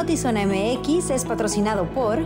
Notizona 0.00 0.46
MX 0.46 1.10
es 1.10 1.26
patrocinado 1.26 1.84
por... 1.90 2.24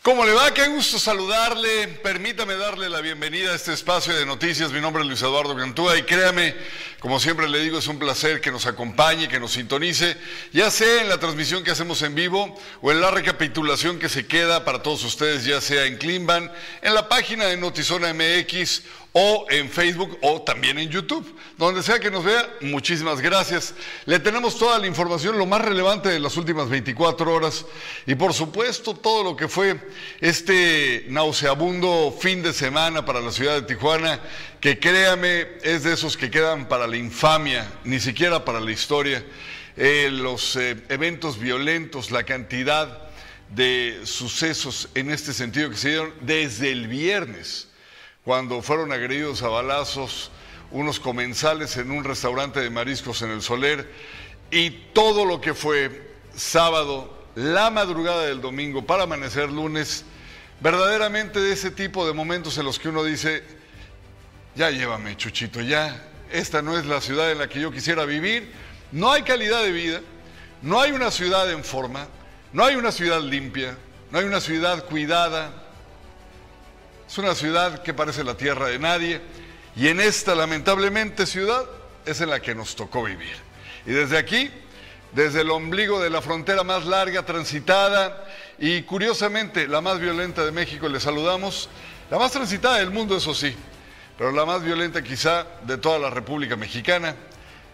¿Cómo 0.00 0.24
le 0.24 0.32
va? 0.32 0.54
Qué 0.54 0.66
gusto 0.68 0.98
saludarle. 0.98 1.86
Permítame 2.02 2.54
darle 2.56 2.88
la 2.88 3.02
bienvenida 3.02 3.52
a 3.52 3.56
este 3.56 3.74
espacio 3.74 4.16
de 4.16 4.24
noticias. 4.24 4.72
Mi 4.72 4.80
nombre 4.80 5.02
es 5.02 5.06
Luis 5.06 5.20
Eduardo 5.20 5.54
Cantúa 5.54 5.98
y 5.98 6.04
créame, 6.04 6.54
como 6.98 7.20
siempre 7.20 7.46
le 7.46 7.60
digo, 7.60 7.78
es 7.78 7.88
un 7.88 7.98
placer 7.98 8.40
que 8.40 8.50
nos 8.50 8.64
acompañe, 8.64 9.28
que 9.28 9.38
nos 9.38 9.52
sintonice, 9.52 10.16
ya 10.54 10.70
sea 10.70 11.02
en 11.02 11.10
la 11.10 11.18
transmisión 11.18 11.62
que 11.62 11.72
hacemos 11.72 12.00
en 12.00 12.14
vivo 12.14 12.58
o 12.80 12.90
en 12.90 13.02
la 13.02 13.10
recapitulación 13.10 13.98
que 13.98 14.08
se 14.08 14.26
queda 14.26 14.64
para 14.64 14.82
todos 14.82 15.04
ustedes, 15.04 15.44
ya 15.44 15.60
sea 15.60 15.84
en 15.84 15.98
Climban, 15.98 16.50
en 16.80 16.94
la 16.94 17.06
página 17.06 17.44
de 17.44 17.58
Notizona 17.58 18.14
MX 18.14 18.84
o 19.12 19.46
en 19.50 19.70
Facebook 19.70 20.18
o 20.22 20.42
también 20.42 20.78
en 20.78 20.88
YouTube. 20.88 21.34
Donde 21.56 21.82
sea 21.82 21.98
que 21.98 22.10
nos 22.10 22.24
vea, 22.24 22.48
muchísimas 22.60 23.20
gracias. 23.20 23.74
Le 24.04 24.18
tenemos 24.18 24.58
toda 24.58 24.78
la 24.78 24.86
información, 24.86 25.38
lo 25.38 25.46
más 25.46 25.62
relevante 25.62 26.08
de 26.08 26.20
las 26.20 26.36
últimas 26.36 26.68
24 26.68 27.32
horas 27.32 27.64
y 28.06 28.14
por 28.14 28.34
supuesto 28.34 28.94
todo 28.94 29.24
lo 29.24 29.36
que 29.36 29.48
fue 29.48 29.78
este 30.20 31.06
nauseabundo 31.08 32.16
fin 32.18 32.42
de 32.42 32.52
semana 32.52 33.04
para 33.04 33.20
la 33.20 33.32
ciudad 33.32 33.54
de 33.54 33.62
Tijuana, 33.62 34.20
que 34.60 34.78
créame 34.78 35.46
es 35.62 35.84
de 35.84 35.94
esos 35.94 36.16
que 36.16 36.30
quedan 36.30 36.68
para 36.68 36.86
la 36.86 36.96
infamia, 36.96 37.70
ni 37.84 38.00
siquiera 38.00 38.44
para 38.44 38.60
la 38.60 38.70
historia. 38.70 39.24
Eh, 39.76 40.10
los 40.10 40.56
eh, 40.56 40.76
eventos 40.88 41.38
violentos, 41.38 42.10
la 42.10 42.24
cantidad 42.24 43.08
de 43.54 44.00
sucesos 44.04 44.88
en 44.94 45.10
este 45.10 45.32
sentido 45.32 45.70
que 45.70 45.76
se 45.76 45.88
dieron 45.90 46.12
desde 46.20 46.70
el 46.70 46.88
viernes 46.88 47.67
cuando 48.28 48.60
fueron 48.60 48.92
agredidos 48.92 49.42
a 49.42 49.48
balazos 49.48 50.30
unos 50.70 51.00
comensales 51.00 51.78
en 51.78 51.90
un 51.90 52.04
restaurante 52.04 52.60
de 52.60 52.68
mariscos 52.68 53.22
en 53.22 53.30
el 53.30 53.40
Soler 53.40 53.90
y 54.50 54.68
todo 54.92 55.24
lo 55.24 55.40
que 55.40 55.54
fue 55.54 56.12
sábado, 56.36 57.24
la 57.34 57.70
madrugada 57.70 58.26
del 58.26 58.42
domingo 58.42 58.84
para 58.84 59.04
amanecer 59.04 59.50
lunes, 59.50 60.04
verdaderamente 60.60 61.40
de 61.40 61.54
ese 61.54 61.70
tipo 61.70 62.06
de 62.06 62.12
momentos 62.12 62.58
en 62.58 62.66
los 62.66 62.78
que 62.78 62.90
uno 62.90 63.02
dice, 63.02 63.42
ya 64.54 64.68
llévame 64.68 65.16
Chuchito, 65.16 65.62
ya, 65.62 65.98
esta 66.30 66.60
no 66.60 66.76
es 66.76 66.84
la 66.84 67.00
ciudad 67.00 67.32
en 67.32 67.38
la 67.38 67.48
que 67.48 67.62
yo 67.62 67.72
quisiera 67.72 68.04
vivir, 68.04 68.52
no 68.92 69.10
hay 69.10 69.22
calidad 69.22 69.62
de 69.62 69.72
vida, 69.72 70.02
no 70.60 70.82
hay 70.82 70.92
una 70.92 71.10
ciudad 71.10 71.50
en 71.50 71.64
forma, 71.64 72.06
no 72.52 72.62
hay 72.62 72.76
una 72.76 72.92
ciudad 72.92 73.22
limpia, 73.22 73.78
no 74.10 74.18
hay 74.18 74.26
una 74.26 74.42
ciudad 74.42 74.84
cuidada, 74.84 75.67
es 77.08 77.16
una 77.16 77.34
ciudad 77.34 77.82
que 77.82 77.94
parece 77.94 78.22
la 78.22 78.36
tierra 78.36 78.68
de 78.68 78.78
nadie 78.78 79.22
y 79.74 79.88
en 79.88 79.98
esta 79.98 80.34
lamentablemente 80.34 81.24
ciudad 81.24 81.64
es 82.04 82.20
en 82.20 82.28
la 82.28 82.40
que 82.40 82.54
nos 82.54 82.76
tocó 82.76 83.02
vivir. 83.02 83.34
Y 83.86 83.92
desde 83.92 84.18
aquí, 84.18 84.50
desde 85.12 85.40
el 85.40 85.50
ombligo 85.50 86.00
de 86.00 86.10
la 86.10 86.20
frontera 86.20 86.64
más 86.64 86.84
larga 86.84 87.24
transitada 87.24 88.26
y 88.58 88.82
curiosamente 88.82 89.66
la 89.66 89.80
más 89.80 89.98
violenta 89.98 90.44
de 90.44 90.52
México, 90.52 90.86
le 90.86 91.00
saludamos, 91.00 91.70
la 92.10 92.18
más 92.18 92.30
transitada 92.30 92.76
del 92.76 92.90
mundo, 92.90 93.16
eso 93.16 93.34
sí, 93.34 93.56
pero 94.18 94.30
la 94.30 94.44
más 94.44 94.62
violenta 94.62 95.02
quizá 95.02 95.46
de 95.62 95.78
toda 95.78 95.98
la 95.98 96.10
República 96.10 96.56
Mexicana, 96.56 97.16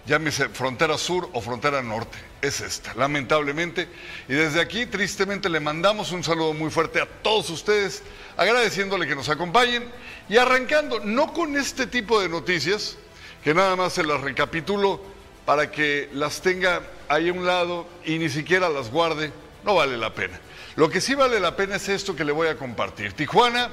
llámese 0.07 0.49
frontera 0.49 0.97
sur 0.97 1.29
o 1.33 1.41
frontera 1.41 1.83
norte, 1.83 2.19
es 2.47 2.61
esta, 2.61 2.95
lamentablemente. 2.95 3.89
Y 4.29 4.35
desde 4.35 4.61
aquí, 4.61 4.87
tristemente, 4.87 5.49
le 5.49 5.61
mandamos 5.61 6.13
un 6.13 6.23
saludo 6.23 6.53
muy 6.53 6.71
fuerte 6.71 7.01
a 7.01 7.07
todos 7.07 7.51
ustedes, 7.51 8.03
agradeciéndole 8.37 9.07
que 9.07 9.15
nos 9.15 9.29
acompañen 9.29 9.85
y 10.29 10.37
arrancando, 10.37 11.01
no 11.01 11.33
con 11.33 11.57
este 11.57 11.87
tipo 11.87 12.21
de 12.21 12.29
noticias, 12.29 12.97
que 13.43 13.55
nada 13.55 13.77
más 13.77 13.93
se 13.93 14.05
las 14.05 14.21
recapitulo 14.21 15.01
para 15.45 15.71
que 15.71 16.09
las 16.13 16.41
tenga 16.41 16.83
ahí 17.09 17.29
a 17.29 17.33
un 17.33 17.47
lado 17.47 17.87
y 18.05 18.19
ni 18.19 18.29
siquiera 18.29 18.69
las 18.69 18.91
guarde, 18.91 19.33
no 19.65 19.75
vale 19.75 19.97
la 19.97 20.15
pena. 20.15 20.41
Lo 20.77 20.89
que 20.89 21.01
sí 21.01 21.15
vale 21.15 21.41
la 21.41 21.57
pena 21.57 21.77
es 21.77 21.89
esto 21.89 22.17
que 22.17 22.25
le 22.25 22.33
voy 22.33 22.49
a 22.49 22.57
compartir. 22.57 23.13
Tijuana 23.13 23.71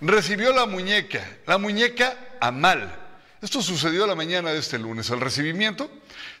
recibió 0.00 0.52
la 0.52 0.66
muñeca, 0.66 1.26
la 1.46 1.58
muñeca 1.58 2.16
Amal 2.40 3.09
esto 3.42 3.62
sucedió 3.62 4.06
la 4.06 4.14
mañana 4.14 4.50
de 4.50 4.58
este 4.58 4.78
lunes. 4.78 5.08
El 5.08 5.20
recibimiento 5.20 5.90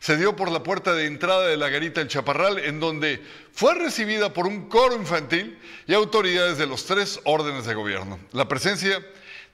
se 0.00 0.18
dio 0.18 0.36
por 0.36 0.50
la 0.50 0.62
puerta 0.62 0.92
de 0.92 1.06
entrada 1.06 1.46
de 1.46 1.56
la 1.56 1.70
garita 1.70 2.02
El 2.02 2.08
Chaparral, 2.08 2.58
en 2.58 2.78
donde 2.78 3.22
fue 3.52 3.74
recibida 3.74 4.34
por 4.34 4.46
un 4.46 4.68
coro 4.68 4.96
infantil 4.96 5.58
y 5.86 5.94
autoridades 5.94 6.58
de 6.58 6.66
los 6.66 6.84
tres 6.84 7.18
órdenes 7.24 7.64
de 7.64 7.74
gobierno. 7.74 8.18
La 8.32 8.48
presencia 8.48 9.04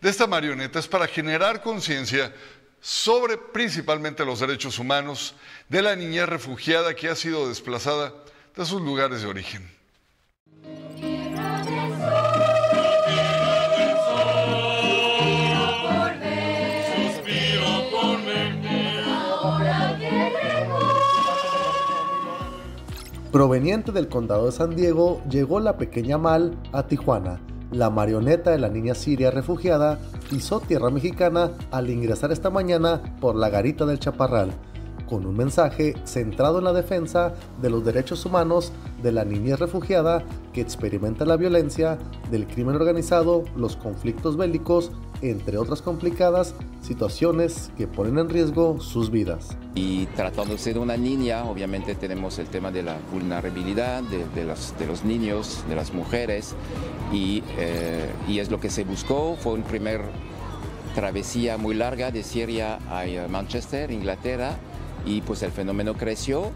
de 0.01 0.11
esta 0.11 0.27
marioneta 0.27 0.81
es 0.81 0.89
para 0.89 1.07
generar 1.07 1.63
conciencia 1.63 2.35
sobre 2.81 3.37
principalmente 3.37 4.25
los 4.25 4.41
derechos 4.41 4.79
humanos 4.79 5.35
de 5.69 5.83
la 5.83 5.95
niña 5.95 6.27
refugiada 6.27 6.95
que 6.95 7.09
ha 7.09 7.15
sido 7.15 7.49
desplazada 7.49 8.13
de 8.57 8.67
sus 8.67 8.81
lugares 8.81 9.23
de 9.23 9.29
origen. 9.29 9.77
Proveniente 23.37 23.93
del 23.93 24.09
condado 24.09 24.47
de 24.47 24.53
San 24.53 24.75
Diego, 24.75 25.21
llegó 25.29 25.61
la 25.61 25.77
pequeña 25.77 26.17
Mal 26.17 26.57
a 26.73 26.85
Tijuana. 26.85 27.39
La 27.71 27.91
marioneta 27.91 28.51
de 28.51 28.59
la 28.59 28.71
niña 28.71 28.95
siria 28.95 29.31
refugiada 29.31 29.99
pisó 30.31 30.61
tierra 30.61 30.89
mexicana 30.89 31.51
al 31.71 31.91
ingresar 31.91 32.33
esta 32.33 32.49
mañana 32.49 33.03
por 33.21 33.37
la 33.37 33.51
garita 33.51 33.85
del 33.85 33.99
Chaparral 33.99 34.53
con 35.07 35.25
un 35.25 35.37
mensaje 35.37 35.95
centrado 36.05 36.59
en 36.59 36.65
la 36.65 36.73
defensa 36.73 37.35
de 37.63 37.71
los 37.71 37.85
derechos 37.85 38.25
humanos 38.27 38.73
de 39.03 39.13
la 39.13 39.25
niñez 39.25 39.59
refugiada 39.59 40.25
que 40.53 40.61
experimenta 40.61 41.25
la 41.25 41.37
violencia, 41.37 41.99
del 42.31 42.47
crimen 42.47 42.77
organizado, 42.77 43.45
los 43.57 43.77
conflictos 43.77 44.37
bélicos, 44.37 44.91
entre 45.23 45.59
otras 45.59 45.83
complicadas 45.83 46.55
situaciones 46.83 47.71
que 47.77 47.87
ponen 47.87 48.19
en 48.19 48.29
riesgo 48.29 48.81
sus 48.81 49.11
vidas. 49.11 49.57
Y 49.75 50.07
tratándose 50.07 50.73
de 50.73 50.79
una 50.79 50.97
niña, 50.97 51.45
obviamente 51.45 51.95
tenemos 51.95 52.39
el 52.39 52.47
tema 52.47 52.71
de 52.71 52.83
la 52.83 52.97
vulnerabilidad 53.13 54.03
de, 54.03 54.45
los, 54.45 55.05
niños, 55.05 55.65
de 55.69 55.75
las 55.75 55.93
mujeres, 55.93 56.55
y, 57.13 57.43
eh, 57.59 58.11
y 58.29 58.39
es 58.39 58.51
lo 58.51 58.61
que 58.61 58.71
se 58.71 58.85
buscó, 58.85 59.37
fue 59.37 59.55
un 59.55 59.63
primer 59.63 60.03
travesía 60.95 61.59
muy 61.59 61.75
larga 61.75 62.11
de 62.11 62.23
Siria 62.23 62.79
a 62.89 63.05
Manchester, 63.29 63.91
Inglaterra, 63.91 64.57
y 65.05 65.21
pues 65.21 65.43
el 65.43 65.53
fenómeno 65.53 65.95
creció, 65.95 66.53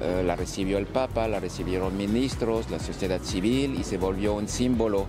eh, 0.00 0.22
la 0.26 0.36
recibió 0.36 0.78
el 0.78 0.86
Papa, 0.86 1.28
la 1.28 1.40
recibieron 1.40 1.96
ministros, 1.96 2.70
la 2.70 2.80
sociedad 2.80 3.20
civil 3.22 3.76
y 3.78 3.84
se 3.84 3.96
volvió 3.96 4.34
un 4.34 4.48
símbolo 4.48 5.06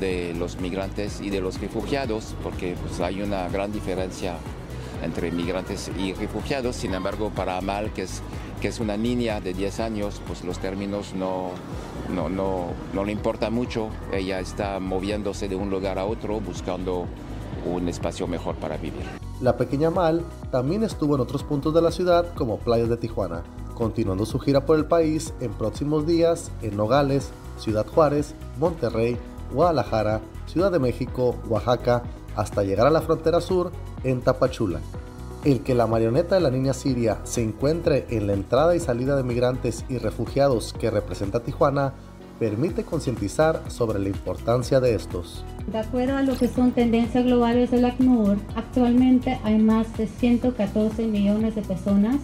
de 0.00 0.34
los 0.34 0.60
migrantes 0.60 1.20
y 1.20 1.30
de 1.30 1.40
los 1.40 1.60
refugiados, 1.60 2.34
porque 2.42 2.76
pues, 2.80 3.00
hay 3.00 3.22
una 3.22 3.48
gran 3.48 3.72
diferencia 3.72 4.36
entre 5.02 5.30
migrantes 5.30 5.90
y 5.98 6.12
refugiados. 6.14 6.76
Sin 6.76 6.94
embargo, 6.94 7.30
para 7.34 7.58
Amal, 7.58 7.92
que 7.92 8.02
es, 8.02 8.22
que 8.60 8.68
es 8.68 8.80
una 8.80 8.96
niña 8.96 9.40
de 9.40 9.54
10 9.54 9.80
años, 9.80 10.20
pues 10.26 10.44
los 10.44 10.58
términos 10.58 11.14
no, 11.14 11.50
no, 12.12 12.28
no, 12.28 12.68
no 12.92 13.04
le 13.04 13.12
importa 13.12 13.50
mucho. 13.50 13.88
Ella 14.12 14.40
está 14.40 14.80
moviéndose 14.80 15.48
de 15.48 15.56
un 15.56 15.70
lugar 15.70 15.98
a 15.98 16.04
otro, 16.04 16.40
buscando 16.40 17.06
un 17.66 17.88
espacio 17.88 18.26
mejor 18.26 18.56
para 18.56 18.76
vivir. 18.76 19.04
La 19.40 19.56
pequeña 19.56 19.90
Mal 19.90 20.22
también 20.50 20.84
estuvo 20.84 21.14
en 21.16 21.20
otros 21.20 21.42
puntos 21.42 21.74
de 21.74 21.82
la 21.82 21.90
ciudad 21.90 22.32
como 22.34 22.58
playas 22.58 22.88
de 22.88 22.96
Tijuana, 22.96 23.42
continuando 23.74 24.26
su 24.26 24.38
gira 24.38 24.64
por 24.64 24.78
el 24.78 24.86
país 24.86 25.34
en 25.40 25.52
próximos 25.52 26.06
días 26.06 26.50
en 26.62 26.76
Nogales, 26.76 27.30
Ciudad 27.58 27.86
Juárez, 27.86 28.34
Monterrey, 28.58 29.18
Guadalajara, 29.52 30.20
Ciudad 30.46 30.72
de 30.72 30.78
México, 30.78 31.36
Oaxaca, 31.48 32.02
hasta 32.36 32.62
llegar 32.62 32.86
a 32.86 32.90
la 32.90 33.02
frontera 33.02 33.40
sur 33.40 33.72
en 34.02 34.20
Tapachula. 34.20 34.80
El 35.44 35.60
que 35.60 35.74
la 35.74 35.86
marioneta 35.86 36.36
de 36.36 36.40
la 36.40 36.50
niña 36.50 36.72
siria 36.72 37.18
se 37.24 37.42
encuentre 37.42 38.06
en 38.10 38.26
la 38.26 38.32
entrada 38.32 38.74
y 38.74 38.80
salida 38.80 39.16
de 39.16 39.24
migrantes 39.24 39.84
y 39.88 39.98
refugiados 39.98 40.72
que 40.72 40.90
representa 40.90 41.40
Tijuana 41.40 41.92
permite 42.38 42.84
concientizar 42.84 43.62
sobre 43.68 43.98
la 43.98 44.08
importancia 44.08 44.80
de 44.80 44.94
estos. 44.94 45.44
De 45.70 45.78
acuerdo 45.78 46.16
a 46.16 46.22
lo 46.22 46.36
que 46.36 46.48
son 46.48 46.72
tendencias 46.72 47.24
globales 47.24 47.70
del 47.70 47.84
ACNUR, 47.84 48.38
actualmente 48.56 49.38
hay 49.44 49.58
más 49.58 49.96
de 49.96 50.06
114 50.06 51.06
millones 51.06 51.54
de 51.54 51.62
personas 51.62 52.16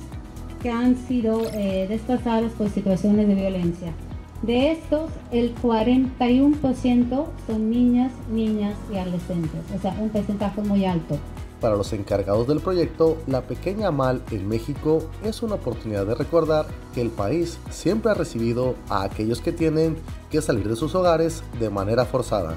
que 0.63 0.71
han 0.71 0.97
sido 0.97 1.43
eh, 1.55 1.87
desplazadas 1.89 2.53
por 2.53 2.69
situaciones 2.69 3.29
de 3.29 3.35
violencia. 3.35 3.93
De 4.43 4.73
estos, 4.73 5.11
el 5.33 5.55
41% 5.55 7.27
son 7.47 7.71
niñas, 7.71 8.11
niñas 8.33 8.75
y 8.91 8.97
adolescentes, 8.97 9.61
o 9.77 9.79
sea, 9.79 9.95
un 10.01 10.09
porcentaje 10.09 10.63
muy 10.63 10.87
alto. 10.87 11.19
Para 11.61 11.77
los 11.77 11.93
encargados 11.93 12.47
del 12.47 12.61
proyecto, 12.61 13.19
la 13.27 13.43
pequeña 13.43 13.91
Mal 13.91 14.23
en 14.31 14.49
México 14.49 15.03
es 15.23 15.43
una 15.43 15.57
oportunidad 15.57 16.07
de 16.07 16.15
recordar 16.15 16.65
que 16.95 17.03
el 17.03 17.11
país 17.11 17.59
siempre 17.69 18.13
ha 18.13 18.15
recibido 18.15 18.77
a 18.89 19.03
aquellos 19.03 19.43
que 19.43 19.53
tienen 19.53 19.99
que 20.31 20.41
salir 20.41 20.67
de 20.67 20.77
sus 20.77 20.95
hogares 20.95 21.43
de 21.59 21.69
manera 21.69 22.07
forzada. 22.07 22.57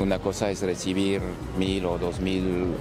Una 0.00 0.18
cosa 0.18 0.50
es 0.50 0.62
recibir 0.62 1.22
mil 1.56 1.86
o 1.86 1.96
dos 1.96 2.18
mil 2.18 2.74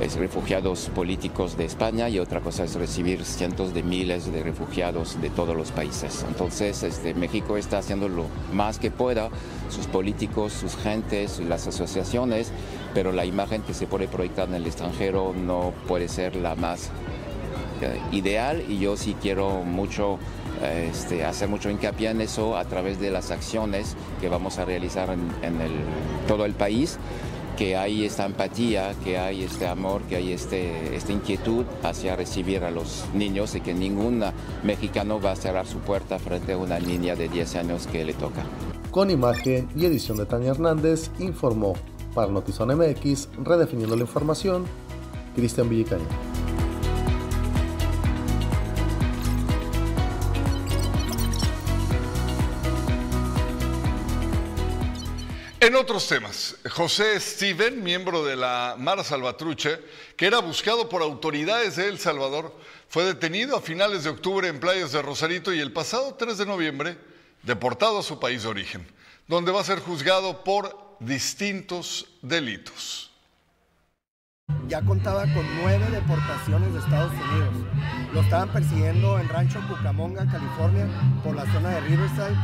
es 0.00 0.16
refugiados 0.16 0.90
políticos 0.94 1.56
de 1.56 1.64
España 1.64 2.08
y 2.08 2.18
otra 2.18 2.40
cosa 2.40 2.64
es 2.64 2.74
recibir 2.74 3.24
cientos 3.24 3.74
de 3.74 3.82
miles 3.82 4.32
de 4.32 4.42
refugiados 4.42 5.20
de 5.20 5.30
todos 5.30 5.56
los 5.56 5.72
países. 5.72 6.24
Entonces, 6.28 6.82
este, 6.82 7.14
México 7.14 7.56
está 7.56 7.78
haciendo 7.78 8.08
lo 8.08 8.26
más 8.52 8.78
que 8.78 8.90
pueda, 8.90 9.28
sus 9.70 9.86
políticos, 9.86 10.52
sus 10.52 10.76
gentes, 10.76 11.40
las 11.40 11.66
asociaciones, 11.66 12.52
pero 12.94 13.12
la 13.12 13.24
imagen 13.24 13.62
que 13.62 13.74
se 13.74 13.86
puede 13.86 14.08
proyectar 14.08 14.48
en 14.48 14.54
el 14.54 14.66
extranjero 14.66 15.34
no 15.34 15.72
puede 15.86 16.08
ser 16.08 16.36
la 16.36 16.54
más 16.54 16.90
eh, 17.80 18.00
ideal 18.12 18.64
y 18.68 18.78
yo 18.78 18.96
sí 18.96 19.16
quiero 19.20 19.62
mucho 19.62 20.18
este, 20.62 21.24
hacer 21.24 21.48
mucho 21.48 21.70
hincapié 21.70 22.10
en 22.10 22.20
eso 22.20 22.56
a 22.56 22.64
través 22.64 22.98
de 22.98 23.12
las 23.12 23.30
acciones 23.30 23.94
que 24.20 24.28
vamos 24.28 24.58
a 24.58 24.64
realizar 24.64 25.10
en, 25.10 25.28
todo 26.26 26.44
el 26.44 26.54
país 26.54 26.98
que 27.58 27.76
hay 27.76 28.04
esta 28.04 28.24
empatía, 28.24 28.94
que 29.02 29.18
hay 29.18 29.42
este 29.42 29.66
amor, 29.66 30.02
que 30.02 30.14
hay 30.14 30.32
este, 30.32 30.94
esta 30.94 31.10
inquietud 31.10 31.66
hacia 31.82 32.14
recibir 32.14 32.62
a 32.62 32.70
los 32.70 33.04
niños 33.12 33.56
y 33.56 33.60
que 33.60 33.74
ningún 33.74 34.22
mexicano 34.62 35.20
va 35.20 35.32
a 35.32 35.36
cerrar 35.36 35.66
su 35.66 35.78
puerta 35.78 36.20
frente 36.20 36.52
a 36.52 36.56
una 36.56 36.78
niña 36.78 37.16
de 37.16 37.28
10 37.28 37.56
años 37.56 37.88
que 37.88 38.04
le 38.04 38.14
toca. 38.14 38.44
Con 38.92 39.10
imagen 39.10 39.68
y 39.74 39.86
edición 39.86 40.18
de 40.18 40.26
Tania 40.26 40.52
Hernández, 40.52 41.10
informó 41.18 41.74
para 42.14 42.30
Notizón 42.30 42.68
MX, 42.78 43.28
redefiniendo 43.42 43.96
la 43.96 44.02
información, 44.02 44.64
Cristian 45.34 45.68
Villicaña. 45.68 46.06
En 55.60 55.74
otros 55.74 56.06
temas, 56.06 56.54
José 56.70 57.18
Steven, 57.18 57.82
miembro 57.82 58.24
de 58.24 58.36
la 58.36 58.76
Mara 58.78 59.02
Salvatrucha, 59.02 59.80
que 60.16 60.26
era 60.26 60.38
buscado 60.38 60.88
por 60.88 61.02
autoridades 61.02 61.74
de 61.74 61.88
El 61.88 61.98
Salvador, 61.98 62.56
fue 62.88 63.02
detenido 63.02 63.56
a 63.56 63.60
finales 63.60 64.04
de 64.04 64.10
octubre 64.10 64.46
en 64.46 64.60
playas 64.60 64.92
de 64.92 65.02
Rosarito 65.02 65.52
y 65.52 65.58
el 65.58 65.72
pasado 65.72 66.14
3 66.14 66.38
de 66.38 66.46
noviembre 66.46 66.96
deportado 67.42 67.98
a 67.98 68.02
su 68.04 68.20
país 68.20 68.44
de 68.44 68.50
origen, 68.50 68.86
donde 69.26 69.50
va 69.50 69.60
a 69.60 69.64
ser 69.64 69.80
juzgado 69.80 70.44
por 70.44 70.96
distintos 71.00 72.06
delitos. 72.22 73.10
Ya 74.68 74.80
contaba 74.82 75.22
con 75.22 75.44
nueve 75.60 75.86
deportaciones 75.90 76.72
de 76.72 76.78
Estados 76.78 77.12
Unidos. 77.12 77.54
Lo 78.14 78.20
estaban 78.20 78.52
persiguiendo 78.52 79.18
en 79.18 79.28
Rancho 79.28 79.60
Cucamonga, 79.68 80.24
California, 80.30 80.86
por 81.24 81.34
la 81.34 81.52
zona 81.52 81.70
de 81.70 81.80
Riverside. 81.80 82.36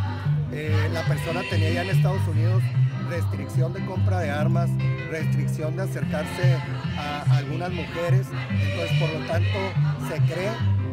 Eh, 0.53 0.91
la 0.93 1.07
persona 1.07 1.43
tenía 1.49 1.71
ya 1.71 1.83
en 1.83 1.91
Estados 1.91 2.27
Unidos 2.27 2.63
restricción 3.09 3.73
de 3.73 3.85
compra 3.85 4.21
de 4.21 4.31
armas, 4.31 4.71
restricción 5.11 5.77
de 5.77 5.83
acercarse 5.83 6.57
a, 6.97 7.37
algunas 7.37 7.71
mujeres, 7.73 8.27
entonces 8.51 8.99
por 8.99 9.11
lo 9.11 9.27
tanto 9.27 9.59
se 10.09 10.21
cree 10.33 10.51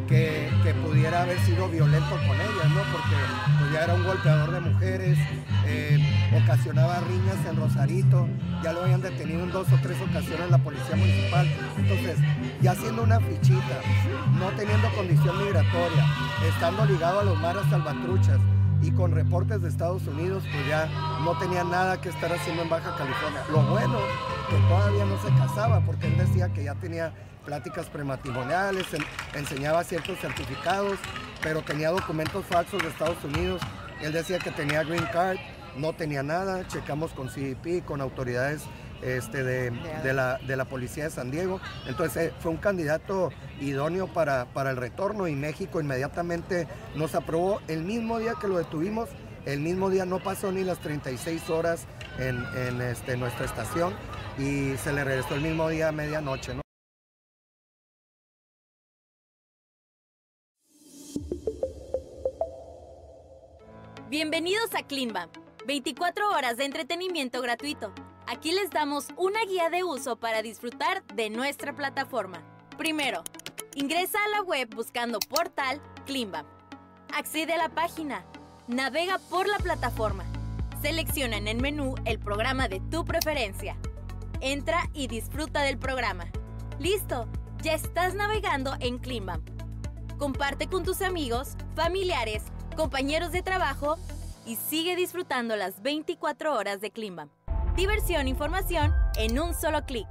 que, 0.08 0.74
pudiera 0.84 1.22
haber 1.22 1.38
sido 1.40 1.68
violento 1.68 2.10
con 2.10 2.36
ellas, 2.36 2.68
¿no? 2.74 2.82
Porque 2.92 3.16
pues, 3.58 3.72
ya 3.72 3.84
era 3.84 3.94
un 3.94 4.04
golpeador 4.04 4.50
de 4.50 4.60
mujeres, 4.60 5.18
eh, 5.66 5.98
ocasionaba 6.42 7.00
riñas 7.00 7.38
en 7.48 7.56
Rosarito, 7.56 8.28
ya 8.62 8.72
lo 8.72 8.82
habían 8.82 9.00
detenido 9.00 9.44
en 9.44 9.50
dos 9.50 9.66
o 9.72 9.78
tres 9.82 9.96
ocasiones 10.00 10.50
la 10.50 10.58
policía 10.58 10.96
municipal. 10.96 11.48
Entonces, 11.78 12.18
ya 12.60 12.74
siendo 12.74 13.04
una 13.04 13.20
fichita, 13.20 13.80
no 14.38 14.50
teniendo 14.50 14.90
condición 14.90 15.38
migratoria, 15.38 16.06
estando 16.46 16.84
ligado 16.84 17.20
a 17.20 17.24
los 17.24 17.38
maras 17.40 17.64
salvatruchas, 17.70 18.38
y 18.82 18.90
con 18.90 19.12
reportes 19.12 19.62
de 19.62 19.68
Estados 19.68 20.06
Unidos, 20.06 20.42
pues 20.52 20.66
ya 20.68 20.86
no 21.24 21.38
tenía 21.38 21.64
nada 21.64 22.00
que 22.00 22.08
estar 22.08 22.32
haciendo 22.32 22.62
en 22.62 22.68
Baja 22.68 22.96
California. 22.96 23.42
Lo 23.50 23.62
bueno, 23.62 23.98
que 24.50 24.56
todavía 24.68 25.04
no 25.04 25.20
se 25.22 25.28
casaba, 25.36 25.80
porque 25.80 26.08
él 26.08 26.18
decía 26.18 26.52
que 26.52 26.64
ya 26.64 26.74
tenía 26.74 27.12
pláticas 27.46 27.86
prematrimoniales, 27.86 28.86
enseñaba 29.34 29.84
ciertos 29.84 30.18
certificados, 30.18 30.98
pero 31.42 31.62
tenía 31.62 31.90
documentos 31.90 32.44
falsos 32.46 32.82
de 32.82 32.88
Estados 32.88 33.22
Unidos. 33.24 33.62
Él 34.00 34.12
decía 34.12 34.38
que 34.38 34.50
tenía 34.50 34.82
green 34.82 35.06
card, 35.12 35.38
no 35.76 35.92
tenía 35.92 36.22
nada, 36.22 36.66
checamos 36.66 37.12
con 37.12 37.28
CDP, 37.28 37.84
con 37.84 38.00
autoridades 38.00 38.62
este, 39.02 39.42
de, 39.42 39.72
la, 40.12 40.64
Policía 40.64 41.04
de 41.04 41.10
San 41.10 41.30
Diego. 41.30 41.60
Entonces 41.86 42.32
fue 42.40 42.50
un 42.50 42.56
candidato 42.56 43.30
idóneo 43.60 44.06
para, 44.06 44.46
para 44.46 44.70
el 44.70 44.76
retorno 44.76 45.28
y 45.28 45.34
México 45.34 45.80
inmediatamente 45.80 46.66
nos 46.94 47.14
aprobó 47.14 47.60
el 47.68 47.82
mismo 47.82 48.18
día 48.18 48.34
que 48.40 48.48
lo 48.48 48.58
detuvimos. 48.58 49.08
El 49.44 49.60
mismo 49.60 49.90
día 49.90 50.04
no 50.04 50.22
pasó 50.22 50.52
ni 50.52 50.62
las 50.62 50.78
36 50.78 51.50
horas 51.50 51.86
en, 52.18 52.80
este, 52.80 53.16
nuestra 53.16 53.44
estación 53.44 53.92
y 54.38 54.76
se 54.76 54.92
le 54.92 55.04
regresó 55.04 55.34
el 55.34 55.40
mismo 55.40 55.68
día 55.68 55.88
a 55.88 55.92
medianoche. 55.92 56.52
Bienvenidos 64.08 64.74
a 64.74 64.86
Cleanbam, 64.86 65.30
24 65.66 66.30
horas 66.30 66.58
de 66.58 66.66
entretenimiento 66.66 67.40
gratuito. 67.40 67.94
Aquí 68.26 68.52
les 68.52 68.70
damos 68.70 69.08
una 69.16 69.44
guía 69.44 69.68
de 69.68 69.84
uso 69.84 70.16
para 70.16 70.42
disfrutar 70.42 71.04
de 71.14 71.28
nuestra 71.30 71.74
plataforma. 71.74 72.42
Primero, 72.78 73.24
ingresa 73.74 74.18
a 74.24 74.28
la 74.28 74.42
web 74.42 74.68
buscando 74.74 75.18
portal 75.18 75.80
Climbam. 76.06 76.46
Accede 77.14 77.54
a 77.54 77.58
la 77.58 77.68
página. 77.68 78.24
Navega 78.68 79.18
por 79.18 79.48
la 79.48 79.58
plataforma. 79.58 80.24
Selecciona 80.80 81.36
en 81.36 81.48
el 81.48 81.60
menú 81.60 81.94
el 82.04 82.18
programa 82.18 82.68
de 82.68 82.80
tu 82.80 83.04
preferencia. 83.04 83.76
Entra 84.40 84.88
y 84.94 85.08
disfruta 85.08 85.62
del 85.62 85.78
programa. 85.78 86.26
¡Listo! 86.78 87.28
Ya 87.62 87.74
estás 87.74 88.14
navegando 88.14 88.74
en 88.80 88.98
Climbam. 88.98 89.44
Comparte 90.18 90.68
con 90.68 90.84
tus 90.84 91.02
amigos, 91.02 91.56
familiares, 91.76 92.44
compañeros 92.76 93.30
de 93.30 93.42
trabajo 93.42 93.96
y 94.46 94.56
sigue 94.56 94.96
disfrutando 94.96 95.54
las 95.54 95.82
24 95.82 96.54
horas 96.54 96.80
de 96.80 96.90
Climbam. 96.90 97.28
Diversión 97.76 98.26
e 98.26 98.28
información 98.28 98.92
en 99.16 99.38
un 99.40 99.54
solo 99.54 99.86
clic. 99.86 100.06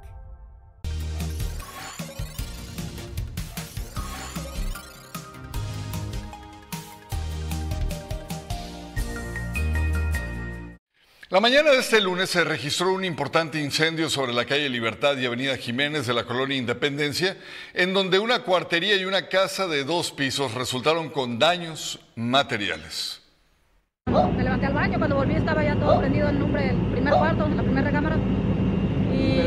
La 11.30 11.40
mañana 11.40 11.70
de 11.70 11.78
este 11.78 12.00
lunes 12.00 12.30
se 12.30 12.42
registró 12.42 12.92
un 12.92 13.04
importante 13.04 13.60
incendio 13.60 14.10
sobre 14.10 14.34
la 14.34 14.44
calle 14.44 14.68
Libertad 14.68 15.16
y 15.16 15.24
Avenida 15.24 15.56
Jiménez 15.56 16.06
de 16.08 16.14
la 16.14 16.24
colonia 16.24 16.58
Independencia, 16.58 17.38
en 17.74 17.94
donde 17.94 18.18
una 18.18 18.42
cuartería 18.42 18.96
y 18.96 19.04
una 19.04 19.28
casa 19.28 19.68
de 19.68 19.84
dos 19.84 20.10
pisos 20.10 20.52
resultaron 20.52 21.10
con 21.10 21.38
daños 21.38 22.00
materiales. 22.16 23.21
Me 24.36 24.42
levanté 24.42 24.66
al 24.66 24.72
baño, 24.74 24.98
cuando 24.98 25.16
volví 25.16 25.34
estaba 25.34 25.62
ya 25.62 25.74
todo 25.74 25.98
prendido 25.98 26.28
el 26.28 26.38
nombre 26.38 26.66
del 26.66 26.76
primer 26.76 27.14
cuarto, 27.14 27.48
la 27.48 27.62
primera 27.62 27.86
recámara. 27.86 28.16
Y 29.12 29.40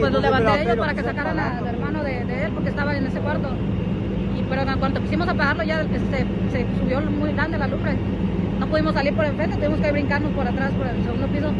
pues 0.00 0.12
lo 0.12 0.20
levanté 0.20 0.48
a 0.48 0.62
ellos 0.62 0.76
para 0.76 0.94
que 0.94 1.02
sacaran 1.02 1.38
al 1.38 1.66
hermano 1.66 2.02
de, 2.02 2.20
él 2.20 2.52
porque 2.52 2.70
estaba 2.70 2.96
en 2.96 3.06
ese 3.06 3.20
cuarto. 3.20 3.48
Y 4.38 4.42
pero 4.42 4.62
cuando 4.78 5.00
quisimos 5.02 5.28
apagarlo 5.28 5.62
ya 5.64 5.82
se, 5.82 5.98
se 5.98 6.66
subió 6.78 7.00
muy 7.02 7.32
grande 7.32 7.58
la 7.58 7.66
lumbre. 7.66 7.94
No 8.60 8.66
pudimos 8.66 8.94
salir 8.94 9.14
por 9.14 9.24
enfrente, 9.24 9.56
tuvimos 9.56 9.80
que 9.80 9.92
brincarnos 9.92 10.32
por 10.32 10.46
atrás 10.46 10.72
por 10.72 10.86
el 10.86 11.02
segundo 11.02 11.26
piso 11.28 11.50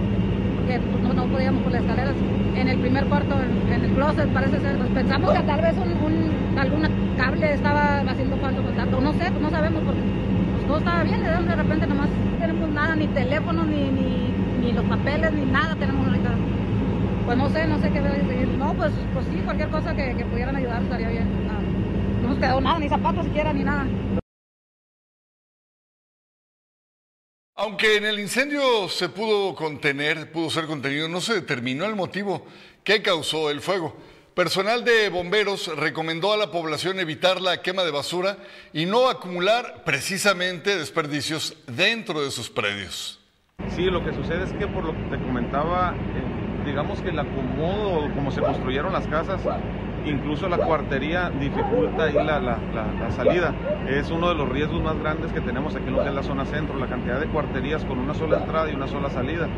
porque 0.67 0.81
pues, 0.81 1.15
no, 1.15 1.25
podíamos 1.27 1.63
por 1.63 1.73
las 1.73 1.83
escaleras. 1.83 2.15
En 2.57 2.69
el 2.69 2.79
primer 2.79 3.05
cuarto, 3.07 3.37
en, 3.71 3.85
el 3.85 3.93
closet 3.93 4.29
parece 4.31 4.59
ser, 4.61 4.77
pues, 4.79 4.91
pensamos 4.91 5.33
que 5.33 5.41
tal 5.41 5.61
vez 5.61 5.75
un, 5.77 6.59
algún 6.59 6.83
cable 7.17 7.53
estaba 7.53 8.01
haciendo 8.01 8.37
falta 8.39 8.63
contacto, 8.63 9.01
no 9.01 9.13
sé, 9.13 9.31
pues 9.31 9.41
no 9.41 9.51
sabemos 9.51 9.83
porque 9.85 10.01
todo 10.67 10.79
estaba 10.79 11.05
bien, 11.05 11.23
de 11.23 11.57
repente 11.57 11.87
nomás 11.87 12.09
ni 12.97 13.07
teléfono, 13.09 13.65
ni, 13.65 13.91
ni, 14.61 14.73
los 14.73 14.85
papeles, 14.87 15.33
ni 15.33 15.47
nada 15.47 15.77
tenemos 15.77 16.07
ahorita. 16.07 16.31
Pues 17.27 17.39
no 17.39 17.51
sé, 17.51 17.67
no 17.67 17.79
sé 17.81 17.91
qué 17.91 18.01
seguir. 18.01 18.49
No, 18.59 18.75
pues, 18.75 18.93
pues 19.13 19.27
sí, 19.27 19.41
cualquier 19.45 19.69
cosa 19.71 19.95
que, 19.95 20.25
pudieran 20.31 20.57
ayudar 20.57 20.83
estaría 20.83 21.09
bien. 21.09 21.29
No, 21.47 22.25
hemos 22.25 22.39
quedado 22.39 22.61
nada, 22.61 22.79
ni 22.79 22.89
zapatos 22.89 23.25
siquiera, 23.25 23.53
ni 23.53 23.65
nada. 23.65 23.87
Aunque 27.59 27.97
en 27.97 28.05
el 28.05 28.21
incendio 28.21 28.89
se 28.89 29.09
pudo 29.09 29.55
contener, 29.55 30.31
pudo 30.31 30.51
ser 30.51 30.67
contenido, 30.67 31.09
no 31.09 31.21
se 31.21 31.35
determinó 31.35 31.87
el 31.87 31.97
motivo 31.97 32.47
que 32.85 33.01
causó 33.03 33.51
el 33.51 33.61
fuego. 33.63 33.97
Personal 34.37 34.85
de 34.85 35.09
bomberos 35.09 35.75
recomendó 35.79 36.35
a 36.35 36.37
la 36.37 36.51
población 36.51 37.01
evitar 37.01 37.41
la 37.41 37.63
quema 37.63 37.85
de 37.85 37.91
basura 37.91 38.37
y 38.75 38.85
no 38.85 39.09
acumular 39.09 39.83
precisamente 39.83 40.77
desperdicios 40.77 41.57
dentro 41.67 42.23
de 42.23 42.31
sus 42.31 42.51
predios. 42.51 43.19
Sí, 43.75 43.85
lo 43.85 44.05
que 44.05 44.13
sucede 44.13 44.45
es 44.45 44.53
que 44.53 44.67
por 44.67 44.85
lo 44.85 44.93
que 44.93 45.17
te 45.17 45.25
comentaba, 45.25 45.95
eh, 45.95 46.67
digamos 46.67 47.01
que 47.01 47.09
el 47.09 47.19
acomodo, 47.19 48.13
como 48.15 48.31
se 48.31 48.43
construyeron 48.43 48.93
las 48.93 49.07
casas, 49.07 49.41
incluso 50.11 50.49
la 50.49 50.59
cuartería 50.59 51.31
dificulta 51.31 52.05
ahí 52.05 52.15
la, 52.15 52.41
la, 52.41 52.59
la, 52.75 53.11
salida. 53.11 53.55
Es 53.89 54.11
uno 54.11 54.29
de 54.29 54.35
los 54.35 54.49
riesgos 54.49 54.83
más 54.83 54.99
grandes 54.99 55.33
que 55.33 55.41
tenemos 55.41 55.75
aquí 55.75 55.87
en 55.89 55.95
lo 55.95 56.03
que 56.03 56.09
es 56.09 56.15
la 56.15 56.23
zona 56.23 56.45
centro, 56.45 56.79
la 56.79 56.87
cantidad 56.87 57.21
de 57.21 57.27
cuarterías 57.27 57.85
con 57.85 57.99
una 57.99 58.15
sola 58.15 58.39
entrada 58.39 58.71
y 58.71 58.75
una 58.75 58.89
sola 58.89 59.11
salida. 59.11 59.49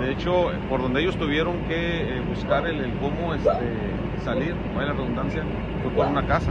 De 0.00 0.12
hecho, 0.12 0.50
por 0.68 0.82
donde 0.82 1.00
ellos 1.02 1.16
tuvieron 1.16 1.58
que 1.68 2.16
eh, 2.16 2.20
buscar 2.28 2.66
el, 2.66 2.80
el 2.80 2.92
cómo 2.98 3.34
este, 3.34 3.50
salir, 4.24 4.54
hay 4.78 4.86
la 4.86 4.92
redundancia, 4.92 5.42
fue 5.82 5.90
por 5.92 6.06
una 6.06 6.26
casa, 6.26 6.50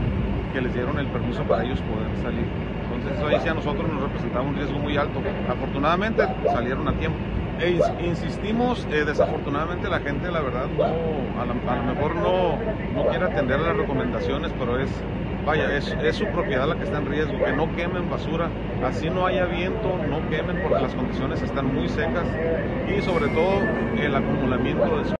que 0.52 0.60
les 0.60 0.74
dieron 0.74 0.98
el 0.98 1.06
permiso 1.06 1.42
para 1.44 1.64
ellos 1.64 1.80
poder 1.80 2.08
salir. 2.22 2.46
Entonces 2.84 3.18
eso 3.18 3.26
ahí 3.26 3.40
sí 3.42 3.48
a 3.48 3.54
nosotros 3.54 3.90
nos 3.90 4.02
representaba 4.02 4.44
un 4.44 4.54
riesgo 4.54 4.78
muy 4.78 4.96
alto. 4.96 5.20
Afortunadamente 5.48 6.26
salieron 6.52 6.88
a 6.88 6.92
tiempo. 6.92 7.18
E 7.62 7.78
insistimos, 8.04 8.84
eh, 8.90 9.04
desafortunadamente 9.04 9.88
la 9.88 10.00
gente 10.00 10.32
la 10.32 10.40
verdad 10.40 10.66
no, 10.66 10.82
a, 11.40 11.46
lo 11.46 11.84
mejor 11.84 12.16
no, 12.16 12.58
no 12.92 13.06
quiere 13.06 13.26
atender 13.26 13.60
las 13.60 13.76
recomendaciones, 13.76 14.50
pero 14.58 14.80
es, 14.80 14.90
vaya, 15.46 15.72
es, 15.76 15.86
es, 16.02 16.16
su 16.16 16.26
propiedad 16.26 16.66
la 16.66 16.76
que 16.76 16.82
está 16.82 16.98
en 16.98 17.06
riesgo, 17.06 17.38
que 17.38 17.52
no 17.52 17.72
quemen 17.76 18.10
basura, 18.10 18.50
así 18.84 19.08
no 19.08 19.26
haya 19.26 19.44
viento, 19.44 19.96
no 20.08 20.28
quemen 20.28 20.60
porque 20.60 20.82
las 20.82 20.92
condiciones 20.92 21.40
están 21.40 21.72
muy 21.72 21.88
secas 21.88 22.26
y 22.88 23.00
sobre 23.02 23.28
todo 23.28 23.60
el 23.96 24.12
acumulamiento 24.12 24.98
de 24.98 25.14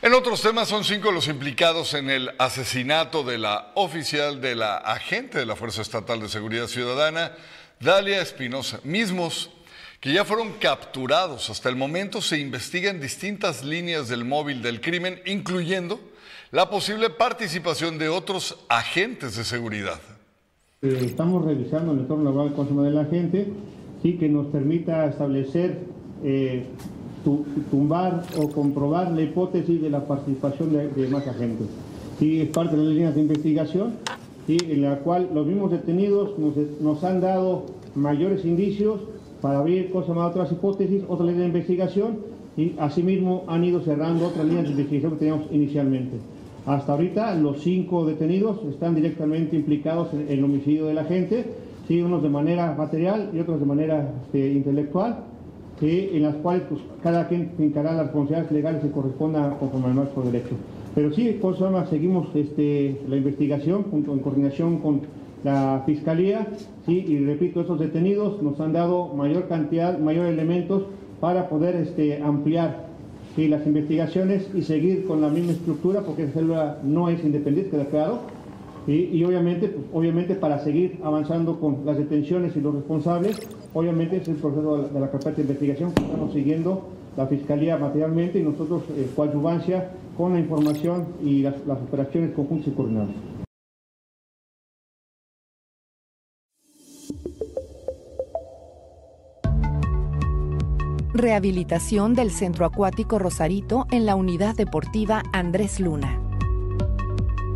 en 0.00 0.14
otros 0.14 0.40
temas 0.42 0.68
son 0.68 0.84
cinco 0.84 1.10
los 1.10 1.26
implicados 1.26 1.92
en 1.94 2.08
el 2.08 2.30
asesinato 2.38 3.24
de 3.24 3.36
la 3.36 3.72
oficial 3.74 4.40
de 4.40 4.54
la 4.54 4.76
agente 4.76 5.38
de 5.38 5.44
la 5.44 5.56
Fuerza 5.56 5.82
Estatal 5.82 6.20
de 6.20 6.28
Seguridad 6.28 6.68
Ciudadana, 6.68 7.32
Dalia 7.80 8.22
Espinosa, 8.22 8.78
mismos 8.84 9.50
que 10.00 10.12
ya 10.12 10.24
fueron 10.24 10.52
capturados. 10.60 11.50
Hasta 11.50 11.68
el 11.68 11.76
momento 11.76 12.20
se 12.20 12.38
investigan 12.38 13.00
distintas 13.00 13.64
líneas 13.64 14.08
del 14.08 14.24
móvil 14.24 14.62
del 14.62 14.80
crimen, 14.80 15.20
incluyendo 15.26 15.98
la 16.52 16.70
posible 16.70 17.10
participación 17.10 17.98
de 17.98 18.08
otros 18.08 18.64
agentes 18.68 19.36
de 19.36 19.44
seguridad. 19.44 20.00
Eh, 20.82 21.00
estamos 21.02 21.44
revisando 21.44 21.92
el 21.92 22.00
entorno 22.00 22.24
laboral 22.24 22.54
consumo 22.54 22.82
de 22.84 22.92
la 22.92 23.04
gente, 23.06 23.48
sí 24.02 24.14
que 24.14 24.28
nos 24.28 24.46
permita 24.46 25.06
establecer, 25.06 25.80
eh, 26.22 26.64
tumbar 27.70 28.24
o 28.38 28.48
comprobar 28.48 29.10
la 29.10 29.22
hipótesis 29.22 29.82
de 29.82 29.90
la 29.90 30.06
participación 30.06 30.72
de, 30.72 31.08
más 31.08 31.26
agentes. 31.26 31.66
Sí, 32.18 32.40
es 32.40 32.48
parte 32.48 32.76
de 32.76 32.82
las 32.84 32.92
líneas 32.92 33.14
de 33.16 33.20
investigación, 33.20 33.94
sí, 34.46 34.56
en 34.68 34.82
la 34.82 35.00
cual 35.00 35.28
los 35.34 35.46
mismos 35.46 35.72
detenidos 35.72 36.38
nos, 36.38 36.56
nos 36.80 37.04
han 37.04 37.20
dado 37.20 37.66
mayores 37.94 38.44
indicios 38.44 39.00
para 39.40 39.58
abrir 39.58 39.90
cosas 39.90 40.16
más 40.16 40.30
otras 40.30 40.52
hipótesis, 40.52 41.02
otras 41.08 41.28
líneas 41.28 41.40
de 41.40 41.58
investigación 41.58 42.18
y 42.56 42.74
asimismo 42.78 43.44
han 43.46 43.64
ido 43.64 43.80
cerrando 43.80 44.26
otras 44.26 44.44
líneas 44.44 44.64
de 44.64 44.70
investigación 44.70 45.12
que 45.12 45.18
teníamos 45.18 45.46
inicialmente. 45.52 46.16
Hasta 46.66 46.92
ahorita 46.92 47.34
los 47.36 47.62
cinco 47.62 48.04
detenidos 48.04 48.58
están 48.68 48.94
directamente 48.94 49.56
implicados 49.56 50.12
en 50.12 50.26
el 50.28 50.44
homicidio 50.44 50.86
de 50.86 50.94
la 50.94 51.04
gente, 51.04 51.46
¿sí? 51.86 52.02
unos 52.02 52.22
de 52.22 52.28
manera 52.28 52.74
material 52.76 53.30
y 53.32 53.38
otros 53.40 53.60
de 53.60 53.66
manera 53.66 54.12
este, 54.24 54.52
intelectual, 54.52 55.24
en 55.80 56.22
las 56.22 56.34
cuales 56.36 56.64
pues, 56.68 56.80
cada 57.02 57.28
quien 57.28 57.52
encarga 57.58 57.92
las 57.92 58.06
responsabilidades 58.06 58.52
legales 58.52 58.82
que 58.82 58.90
correspondan 58.90 59.54
conforme 59.58 59.86
al 59.86 59.94
marco 59.94 60.22
de 60.22 60.32
derecho. 60.32 60.56
Pero 60.94 61.12
sí, 61.12 61.38
por 61.40 61.54
eso 61.54 61.86
seguimos 61.88 62.28
este, 62.34 63.00
la 63.08 63.16
investigación 63.16 63.84
junto, 63.84 64.12
en 64.12 64.18
coordinación 64.18 64.78
con 64.78 65.02
la 65.44 65.82
Fiscalía, 65.86 66.46
sí, 66.86 67.04
y 67.06 67.24
repito, 67.24 67.60
estos 67.60 67.78
detenidos 67.78 68.42
nos 68.42 68.58
han 68.60 68.72
dado 68.72 69.14
mayor 69.14 69.48
cantidad, 69.48 69.98
mayor 69.98 70.26
elementos 70.26 70.84
para 71.20 71.48
poder 71.48 71.76
este, 71.76 72.22
ampliar 72.22 72.88
las 73.46 73.64
investigaciones 73.66 74.50
y 74.52 74.62
seguir 74.62 75.06
con 75.06 75.20
la 75.20 75.28
misma 75.28 75.52
estructura, 75.52 76.00
porque 76.00 76.24
esa 76.24 76.32
célula 76.32 76.78
no 76.82 77.08
es 77.08 77.22
independiente, 77.22 77.70
queda 77.70 77.84
claro, 77.86 78.18
y, 78.88 79.22
obviamente, 79.22 79.68
pues, 79.68 79.84
obviamente 79.92 80.34
para 80.34 80.58
seguir 80.60 80.98
avanzando 81.04 81.60
con 81.60 81.84
las 81.84 81.98
detenciones 81.98 82.56
y 82.56 82.60
los 82.60 82.74
responsables, 82.74 83.38
obviamente 83.74 84.16
es 84.16 84.26
el 84.28 84.36
proceso 84.36 84.88
de 84.88 84.98
la, 85.00 85.10
carpeta 85.10 85.36
de 85.36 85.42
investigación 85.42 85.92
que 85.92 86.02
estamos 86.02 86.32
siguiendo 86.32 86.88
la 87.14 87.26
Fiscalía 87.26 87.76
materialmente 87.76 88.38
y 88.38 88.42
nosotros 88.42 88.84
eh, 88.96 89.10
coadyuvancia 89.14 89.90
con 90.16 90.32
la 90.32 90.40
información 90.40 91.04
y 91.22 91.42
las, 91.42 91.54
las 91.66 91.78
operaciones 91.82 92.32
conjuntas 92.32 92.68
y 92.68 92.70
coordinadas. 92.70 93.37
Rehabilitación 101.18 102.14
del 102.14 102.30
Centro 102.30 102.64
Acuático 102.64 103.18
Rosarito 103.18 103.86
en 103.90 104.06
la 104.06 104.14
Unidad 104.14 104.54
Deportiva 104.54 105.24
Andrés 105.32 105.80
Luna. 105.80 106.20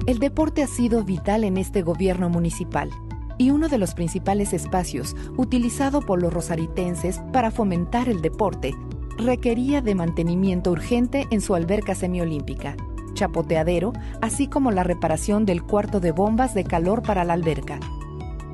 El 0.04 0.19
deporte 0.19 0.64
ha 0.64 0.66
sido 0.66 1.04
vital 1.04 1.45
en 1.45 1.57
este 1.57 1.83
gobierno 1.83 2.28
municipal 2.28 2.90
y 3.38 3.50
uno 3.50 3.69
de 3.69 3.78
los 3.78 3.95
principales 3.95 4.52
espacios 4.52 5.14
utilizado 5.37 6.00
por 6.00 6.21
los 6.21 6.35
rosaritenses 6.35 7.21
para 7.33 7.52
fomentar 7.52 8.09
el 8.09 8.21
deporte 8.21 8.75
requería 9.16 9.81
de 9.81 9.95
mantenimiento 9.95 10.73
urgente 10.73 11.28
en 11.31 11.40
su 11.40 11.54
alberca 11.54 11.95
semiolímpica, 11.95 12.76
chapoteadero, 13.14 13.92
así 14.21 14.49
como 14.49 14.73
la 14.73 14.83
reparación 14.83 15.47
del 15.47 15.62
cuarto 15.62 16.00
de 16.00 16.11
bombas 16.11 16.52
de 16.52 16.64
calor 16.64 17.02
para 17.02 17.23
la 17.23 17.35
alberca. 17.35 17.78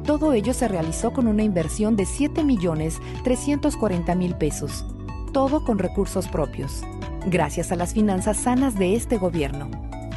Todo 0.05 0.35
ello 0.35 0.53
se 0.53 0.69
realizó 0.69 1.15
con 1.15 1.29
una 1.29 1.45
inversión 1.45 1.97
de 1.97 2.05
7.340.000 2.05 4.37
pesos 4.37 4.85
todo 5.33 5.65
con 5.65 5.79
recursos 5.79 6.29
propios, 6.29 6.83
gracias 7.27 7.73
a 7.73 7.77
las 7.77 7.95
finanzas 7.95 8.37
sanas 8.37 8.79
de 8.79 8.95
este 8.95 9.19
gobierno. 9.19 9.71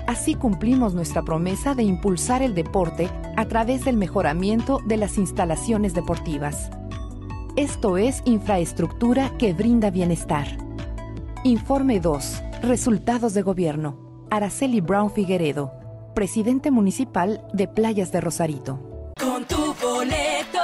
Así 0.08 0.36
cumplimos 0.36 0.94
nuestra 0.94 1.22
promesa 1.22 1.76
de 1.76 1.84
impulsar 1.84 2.42
el 2.42 2.56
deporte 2.56 3.10
a 3.38 3.46
través 3.46 3.86
del 3.86 3.98
mejoramiento 3.98 4.80
de 4.86 4.98
las 4.98 5.18
instalaciones 5.18 5.94
deportivas. 5.94 6.70
Esto 7.56 7.98
es 7.98 8.22
infraestructura 8.26 9.38
que 9.38 9.54
brinda 9.54 9.90
bienestar. 9.90 10.48
Informe 11.44 12.00
2. 12.00 12.44
Resultados 12.64 13.34
de 13.34 13.42
gobierno. 13.42 13.98
Araceli 14.30 14.80
Brown 14.80 15.12
Figueredo, 15.12 15.74
presidente 16.16 16.72
municipal 16.72 17.46
de 17.54 17.68
Playas 17.68 18.12
de 18.12 18.22
Rosarito. 18.22 19.12
Con 19.20 19.44
tu 19.46 19.74
boleto 19.82 20.61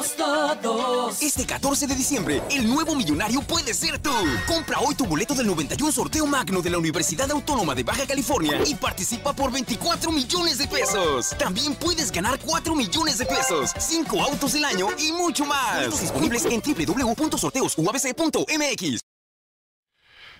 ganamos 0.00 0.16
todos. 0.62 1.20
Este 1.22 1.46
14 1.46 1.86
de 1.86 1.94
diciembre, 1.94 2.42
el 2.50 2.68
nuevo 2.68 2.94
millonario 2.94 3.40
puede 3.42 3.72
ser 3.74 3.98
tú. 3.98 4.10
Compra 4.46 4.78
hoy 4.80 4.94
tu 4.94 5.04
boleto 5.04 5.34
del 5.34 5.46
91 5.46 5.92
sorteo 5.92 6.24
magno 6.26 6.62
de 6.62 6.70
la 6.70 6.78
Universidad 6.78 7.30
Autónoma 7.30 7.74
de 7.74 7.82
Baja 7.82 8.06
California 8.06 8.62
y 8.66 8.74
participa 8.74 9.34
por 9.34 9.52
24 9.52 10.10
millones 10.12 10.56
de 10.58 10.66
pesos. 10.66 11.34
También 11.38 11.74
puedes 11.74 12.10
ganar 12.12 12.38
4 12.38 12.74
millones 12.74 13.18
de 13.18 13.26
pesos, 13.26 13.72
5 13.76 14.22
autos 14.22 14.54
del 14.54 14.64
año 14.64 14.88
y 14.98 15.12
mucho 15.12 15.44
más. 15.44 16.00
Disponibles 16.00 16.46
en 16.46 16.62
www.sorteosuabc.mx. 16.62 19.00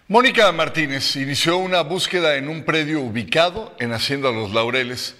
Mónica 0.09 0.51
Martínez 0.51 1.15
inició 1.15 1.59
una 1.59 1.83
búsqueda 1.83 2.35
en 2.35 2.49
un 2.49 2.65
predio 2.65 3.01
ubicado 3.01 3.73
en 3.79 3.93
Hacienda 3.93 4.33
Los 4.33 4.53
Laureles 4.53 5.15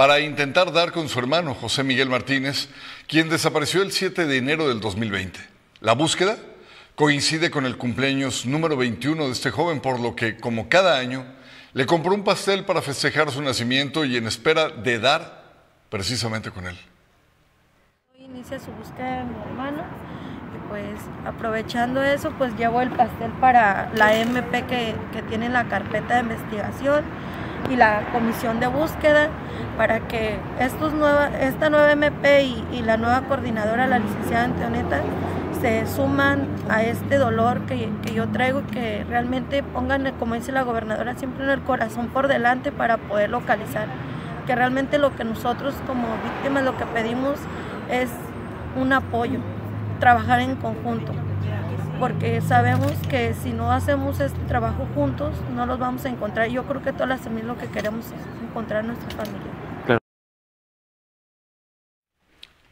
para 0.00 0.18
intentar 0.20 0.72
dar 0.72 0.92
con 0.92 1.10
su 1.10 1.18
hermano 1.18 1.54
José 1.54 1.84
Miguel 1.84 2.08
Martínez, 2.08 2.70
quien 3.06 3.28
desapareció 3.28 3.82
el 3.82 3.92
7 3.92 4.24
de 4.24 4.38
enero 4.38 4.66
del 4.66 4.80
2020. 4.80 5.38
La 5.82 5.92
búsqueda 5.92 6.38
coincide 6.94 7.50
con 7.50 7.66
el 7.66 7.76
cumpleaños 7.76 8.46
número 8.46 8.78
21 8.78 9.26
de 9.26 9.32
este 9.32 9.50
joven, 9.50 9.80
por 9.80 10.00
lo 10.00 10.16
que, 10.16 10.38
como 10.38 10.70
cada 10.70 10.96
año, 10.96 11.26
le 11.74 11.84
compró 11.84 12.14
un 12.14 12.24
pastel 12.24 12.64
para 12.64 12.80
festejar 12.80 13.30
su 13.30 13.42
nacimiento 13.42 14.06
y 14.06 14.16
en 14.16 14.26
espera 14.26 14.70
de 14.70 15.00
dar 15.00 15.44
precisamente 15.90 16.50
con 16.50 16.66
él. 16.66 16.78
Inicia 18.18 18.58
su 18.58 18.72
búsqueda 18.72 19.18
de 19.18 19.24
mi 19.24 19.38
hermano 19.42 19.84
y 20.56 20.68
pues 20.70 20.98
aprovechando 21.26 22.02
eso 22.02 22.32
pues 22.38 22.56
llevo 22.56 22.80
el 22.80 22.88
pastel 22.88 23.32
para 23.32 23.92
la 23.94 24.16
MP 24.16 24.64
que, 24.64 24.94
que 25.12 25.20
tiene 25.24 25.50
la 25.50 25.68
carpeta 25.68 26.14
de 26.14 26.20
investigación 26.20 27.04
y 27.68 27.76
la 27.76 28.02
comisión 28.12 28.60
de 28.60 28.66
búsqueda 28.66 29.28
para 29.76 30.00
que 30.00 30.38
estos 30.58 30.92
nueva, 30.92 31.28
esta 31.40 31.70
nueva 31.70 31.92
MP 31.92 32.44
y, 32.72 32.82
la 32.82 32.96
nueva 32.96 33.22
coordinadora, 33.22 33.86
la 33.86 33.98
licenciada 33.98 34.44
Antoneta, 34.44 35.00
se 35.60 35.86
suman 35.86 36.48
a 36.68 36.82
este 36.82 37.18
dolor 37.18 37.60
que, 37.66 37.90
que 38.02 38.14
yo 38.14 38.28
traigo 38.28 38.60
y 38.60 38.72
que 38.72 39.04
realmente 39.08 39.62
pongan, 39.62 40.12
como 40.18 40.34
dice 40.34 40.52
la 40.52 40.62
gobernadora, 40.62 41.14
siempre 41.16 41.44
en 41.44 41.50
el 41.50 41.60
corazón 41.60 42.08
por 42.08 42.28
delante 42.28 42.72
para 42.72 42.96
poder 42.96 43.30
localizar. 43.30 43.86
Que 44.46 44.54
realmente 44.54 44.98
lo 44.98 45.14
que 45.14 45.24
nosotros 45.24 45.74
como 45.86 46.08
víctimas 46.24 46.64
lo 46.64 46.76
que 46.76 46.86
pedimos 46.86 47.36
es 47.90 48.10
un 48.76 48.92
apoyo, 48.92 49.38
trabajar 50.00 50.40
en 50.40 50.56
conjunto 50.56 51.12
porque 52.00 52.40
sabemos 52.40 52.92
que 53.10 53.34
si 53.34 53.52
no 53.52 53.70
hacemos 53.70 54.20
este 54.20 54.40
trabajo 54.48 54.88
juntos, 54.94 55.36
no 55.54 55.66
los 55.66 55.78
vamos 55.78 56.06
a 56.06 56.08
encontrar. 56.08 56.48
Yo 56.48 56.64
creo 56.64 56.82
que 56.82 56.92
todas 56.92 57.10
las 57.10 57.20
familias 57.20 57.46
lo 57.46 57.58
que 57.58 57.68
queremos 57.68 58.06
es 58.06 58.42
encontrar 58.42 58.80
a 58.80 58.82
nuestra 58.84 59.10
familia. 59.10 59.52
Claro. 59.84 60.00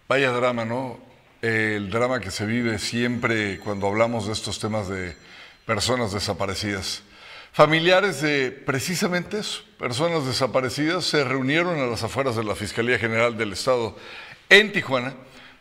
Vaya 0.08 0.30
drama, 0.30 0.64
¿no? 0.64 0.98
El 1.42 1.90
drama 1.90 2.20
que 2.20 2.30
se 2.30 2.46
vive 2.46 2.78
siempre 2.78 3.60
cuando 3.60 3.86
hablamos 3.86 4.26
de 4.26 4.32
estos 4.32 4.58
temas 4.58 4.88
de 4.88 5.14
personas 5.66 6.12
desaparecidas. 6.12 7.02
Familiares 7.52 8.22
de 8.22 8.50
precisamente 8.50 9.40
eso, 9.40 9.62
personas 9.78 10.24
desaparecidas, 10.24 11.04
se 11.04 11.22
reunieron 11.22 11.78
a 11.78 11.86
las 11.86 12.02
afueras 12.02 12.34
de 12.34 12.44
la 12.44 12.54
Fiscalía 12.54 12.98
General 12.98 13.36
del 13.36 13.52
Estado 13.52 13.94
en 14.48 14.72
Tijuana 14.72 15.12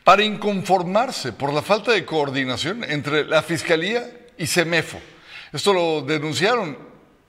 para 0.08 0.24
inconformarse 0.24 1.34
por 1.34 1.52
la 1.52 1.62
falta 1.62 1.92
de 1.92 2.06
coordinación 2.06 2.82
entre 2.86 3.26
la 3.26 3.44
Fiscalía 3.44 4.10
y 4.38 4.48
CEMEFO. 4.48 5.02
Esto 5.52 5.74
lo 5.74 6.02
denunciaron 6.02 6.78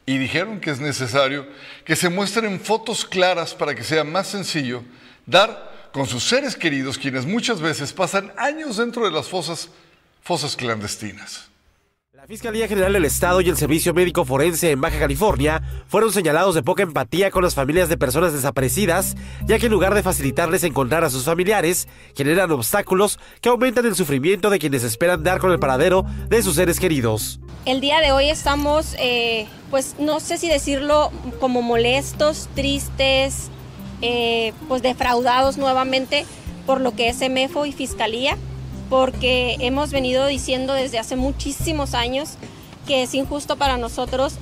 y 0.06 0.16
dijeron 0.16 0.60
que 0.60 0.70
es 0.70 0.78
necesario 0.78 1.44
que 1.84 1.96
se 1.96 2.08
muestren 2.08 2.60
fotos 2.60 3.04
claras 3.04 3.52
para 3.52 3.74
que 3.74 3.82
sea 3.82 4.04
más 4.04 4.28
sencillo 4.28 4.84
dar 5.26 5.90
con 5.92 6.06
sus 6.06 6.22
seres 6.22 6.54
queridos, 6.54 6.98
quienes 6.98 7.26
muchas 7.26 7.60
veces 7.60 7.92
pasan 7.92 8.32
años 8.36 8.76
dentro 8.76 9.04
de 9.04 9.10
las 9.10 9.26
fosas, 9.26 9.70
fosas 10.22 10.54
clandestinas. 10.54 11.47
La 12.18 12.26
Fiscalía 12.26 12.66
General 12.66 12.92
del 12.92 13.04
Estado 13.04 13.40
y 13.40 13.48
el 13.48 13.56
Servicio 13.56 13.94
Médico 13.94 14.24
Forense 14.24 14.72
en 14.72 14.80
Baja 14.80 14.98
California 14.98 15.62
fueron 15.86 16.12
señalados 16.12 16.56
de 16.56 16.64
poca 16.64 16.82
empatía 16.82 17.30
con 17.30 17.44
las 17.44 17.54
familias 17.54 17.88
de 17.88 17.96
personas 17.96 18.32
desaparecidas, 18.32 19.14
ya 19.46 19.60
que 19.60 19.66
en 19.66 19.72
lugar 19.72 19.94
de 19.94 20.02
facilitarles 20.02 20.64
encontrar 20.64 21.04
a 21.04 21.10
sus 21.10 21.22
familiares, 21.22 21.86
generan 22.16 22.50
obstáculos 22.50 23.20
que 23.40 23.50
aumentan 23.50 23.86
el 23.86 23.94
sufrimiento 23.94 24.50
de 24.50 24.58
quienes 24.58 24.82
esperan 24.82 25.22
dar 25.22 25.38
con 25.38 25.52
el 25.52 25.60
paradero 25.60 26.04
de 26.28 26.42
sus 26.42 26.56
seres 26.56 26.80
queridos. 26.80 27.38
El 27.66 27.80
día 27.80 28.00
de 28.00 28.10
hoy 28.10 28.30
estamos, 28.30 28.96
eh, 28.98 29.46
pues 29.70 29.94
no 30.00 30.18
sé 30.18 30.38
si 30.38 30.48
decirlo 30.48 31.12
como 31.38 31.62
molestos, 31.62 32.48
tristes, 32.56 33.48
eh, 34.02 34.52
pues 34.66 34.82
defraudados 34.82 35.56
nuevamente 35.56 36.26
por 36.66 36.80
lo 36.80 36.96
que 36.96 37.10
es 37.10 37.22
EMEFO 37.22 37.64
y 37.64 37.70
Fiscalía 37.70 38.36
porque 38.88 39.56
hemos 39.60 39.90
venido 39.90 40.26
diciendo 40.26 40.72
desde 40.72 40.98
hace 40.98 41.16
muchísimos 41.16 41.94
años 41.94 42.30
que 42.86 43.02
es 43.02 43.14
injusto 43.14 43.56
para 43.56 43.76
nosotros 43.76 44.34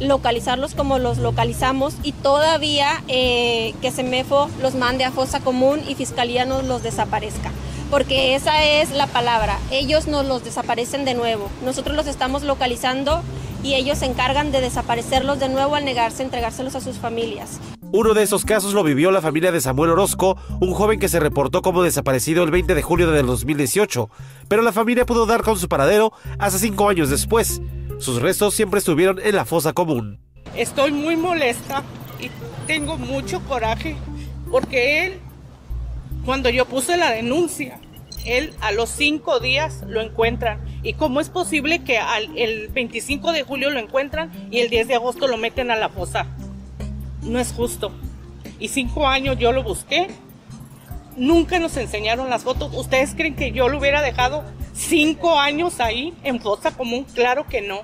localizarlos 0.00 0.74
como 0.74 0.98
los 0.98 1.18
localizamos 1.18 1.94
y 2.02 2.12
todavía 2.12 3.02
eh, 3.08 3.74
que 3.80 3.90
SEMEFO 3.90 4.48
los 4.60 4.74
mande 4.74 5.04
a 5.04 5.12
fosa 5.12 5.40
común 5.40 5.80
y 5.88 5.94
Fiscalía 5.94 6.44
nos 6.44 6.64
los 6.64 6.82
desaparezca. 6.82 7.52
Porque 7.90 8.34
esa 8.34 8.64
es 8.64 8.90
la 8.90 9.06
palabra, 9.06 9.58
ellos 9.70 10.08
nos 10.08 10.26
los 10.26 10.42
desaparecen 10.42 11.04
de 11.04 11.14
nuevo. 11.14 11.48
Nosotros 11.64 11.94
los 11.94 12.06
estamos 12.06 12.42
localizando 12.42 13.22
y 13.62 13.74
ellos 13.74 13.98
se 13.98 14.06
encargan 14.06 14.50
de 14.50 14.60
desaparecerlos 14.60 15.38
de 15.38 15.48
nuevo 15.48 15.76
al 15.76 15.84
negarse 15.84 16.22
a 16.22 16.26
entregárselos 16.26 16.74
a 16.74 16.80
sus 16.80 16.96
familias. 16.98 17.60
Uno 17.96 18.12
de 18.12 18.24
esos 18.24 18.44
casos 18.44 18.74
lo 18.74 18.82
vivió 18.82 19.12
la 19.12 19.20
familia 19.20 19.52
de 19.52 19.60
Samuel 19.60 19.90
Orozco, 19.90 20.36
un 20.60 20.74
joven 20.74 20.98
que 20.98 21.08
se 21.08 21.20
reportó 21.20 21.62
como 21.62 21.84
desaparecido 21.84 22.42
el 22.42 22.50
20 22.50 22.74
de 22.74 22.82
julio 22.82 23.12
del 23.12 23.24
2018, 23.24 24.10
pero 24.48 24.62
la 24.62 24.72
familia 24.72 25.06
pudo 25.06 25.26
dar 25.26 25.44
con 25.44 25.56
su 25.56 25.68
paradero 25.68 26.12
hasta 26.40 26.58
cinco 26.58 26.88
años 26.88 27.08
después. 27.08 27.62
Sus 28.00 28.20
restos 28.20 28.54
siempre 28.54 28.78
estuvieron 28.78 29.20
en 29.22 29.36
la 29.36 29.44
fosa 29.44 29.74
común. 29.74 30.18
Estoy 30.56 30.90
muy 30.90 31.14
molesta 31.14 31.84
y 32.18 32.30
tengo 32.66 32.98
mucho 32.98 33.38
coraje 33.42 33.94
porque 34.50 35.06
él, 35.06 35.20
cuando 36.24 36.50
yo 36.50 36.64
puse 36.64 36.96
la 36.96 37.12
denuncia, 37.12 37.78
él 38.26 38.54
a 38.60 38.72
los 38.72 38.90
cinco 38.90 39.38
días 39.38 39.84
lo 39.86 40.00
encuentran. 40.00 40.58
¿Y 40.82 40.94
cómo 40.94 41.20
es 41.20 41.30
posible 41.30 41.84
que 41.84 41.98
al, 41.98 42.36
el 42.36 42.70
25 42.70 43.30
de 43.30 43.44
julio 43.44 43.70
lo 43.70 43.78
encuentran 43.78 44.32
y 44.50 44.58
el 44.58 44.68
10 44.68 44.88
de 44.88 44.94
agosto 44.96 45.28
lo 45.28 45.36
meten 45.36 45.70
a 45.70 45.76
la 45.76 45.90
fosa? 45.90 46.26
No 47.24 47.38
es 47.38 47.52
justo. 47.52 47.92
Y 48.58 48.68
cinco 48.68 49.06
años 49.06 49.38
yo 49.38 49.52
lo 49.52 49.62
busqué. 49.62 50.08
Nunca 51.16 51.58
nos 51.58 51.76
enseñaron 51.76 52.30
las 52.30 52.42
fotos. 52.42 52.74
¿Ustedes 52.74 53.14
creen 53.14 53.36
que 53.36 53.52
yo 53.52 53.68
lo 53.68 53.78
hubiera 53.78 54.02
dejado 54.02 54.44
cinco 54.72 55.38
años 55.38 55.80
ahí 55.80 56.14
en 56.22 56.40
fosa 56.40 56.76
común? 56.76 57.06
Claro 57.14 57.46
que 57.46 57.60
no. 57.60 57.82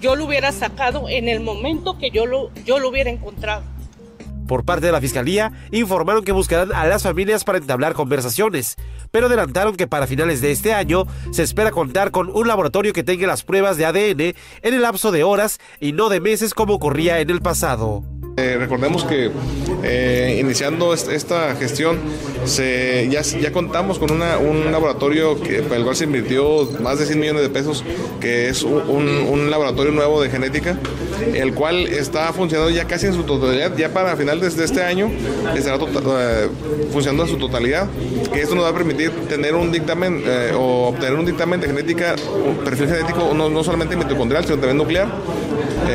Yo 0.00 0.16
lo 0.16 0.24
hubiera 0.24 0.50
sacado 0.52 1.08
en 1.08 1.28
el 1.28 1.40
momento 1.40 1.98
que 1.98 2.10
yo 2.10 2.26
lo, 2.26 2.52
yo 2.64 2.78
lo 2.78 2.88
hubiera 2.88 3.10
encontrado. 3.10 3.62
Por 4.50 4.64
parte 4.64 4.86
de 4.86 4.90
la 4.90 5.00
fiscalía, 5.00 5.52
informaron 5.70 6.24
que 6.24 6.32
buscarán 6.32 6.72
a 6.72 6.84
las 6.84 7.04
familias 7.04 7.44
para 7.44 7.58
entablar 7.58 7.94
conversaciones, 7.94 8.74
pero 9.12 9.26
adelantaron 9.26 9.76
que 9.76 9.86
para 9.86 10.08
finales 10.08 10.40
de 10.40 10.50
este 10.50 10.74
año 10.74 11.06
se 11.30 11.44
espera 11.44 11.70
contar 11.70 12.10
con 12.10 12.28
un 12.28 12.48
laboratorio 12.48 12.92
que 12.92 13.04
tenga 13.04 13.28
las 13.28 13.44
pruebas 13.44 13.76
de 13.76 13.86
ADN 13.86 14.20
en 14.20 14.34
el 14.74 14.82
lapso 14.82 15.12
de 15.12 15.22
horas 15.22 15.60
y 15.78 15.92
no 15.92 16.08
de 16.08 16.18
meses 16.18 16.52
como 16.52 16.74
ocurría 16.74 17.20
en 17.20 17.30
el 17.30 17.40
pasado. 17.40 18.02
Eh, 18.40 18.56
recordemos 18.56 19.04
que 19.04 19.30
eh, 19.82 20.38
iniciando 20.40 20.94
esta 20.94 21.54
gestión 21.56 21.98
ya, 23.10 23.52
contamos 23.52 23.98
con 23.98 24.10
un 24.10 24.72
laboratorio 24.72 25.36
para 25.36 25.76
el 25.76 25.84
cual 25.84 25.94
se 25.94 26.04
invirtió 26.04 26.66
más 26.80 26.98
de 26.98 27.04
100 27.04 27.20
millones 27.20 27.42
de 27.42 27.50
pesos, 27.50 27.84
que 28.18 28.48
es 28.48 28.62
un, 28.62 29.50
laboratorio 29.50 29.92
nuevo 29.92 30.22
de 30.22 30.30
genética, 30.30 30.78
el 31.34 31.52
cual 31.54 31.86
está 31.88 32.32
funcionando 32.32 32.70
ya 32.70 32.86
casi 32.86 33.06
en 33.06 33.14
su 33.14 33.24
totalidad, 33.24 33.76
ya 33.76 33.90
para 33.90 34.16
finales 34.16 34.56
de 34.56 34.64
este 34.64 34.82
año 34.82 35.10
estará 35.54 35.78
tota-, 35.78 36.00
eh, 36.06 36.48
funcionando 36.92 37.24
en 37.24 37.28
su 37.28 37.36
totalidad, 37.36 37.88
que 38.32 38.40
esto 38.40 38.54
nos 38.54 38.64
va 38.64 38.68
a 38.70 38.74
permitir 38.74 39.10
tener 39.28 39.54
un 39.54 39.70
dictamen 39.70 40.22
o 40.56 40.88
obtener 40.88 41.14
un 41.14 41.26
dictamen 41.26 41.60
de 41.60 41.66
genética, 41.66 42.14
perfil 42.64 42.88
genético 42.88 43.34
no, 43.34 43.50
no 43.50 43.62
solamente 43.64 43.96
mitocondrial, 43.96 44.44
sino 44.44 44.56
también 44.56 44.78
nuclear, 44.78 45.08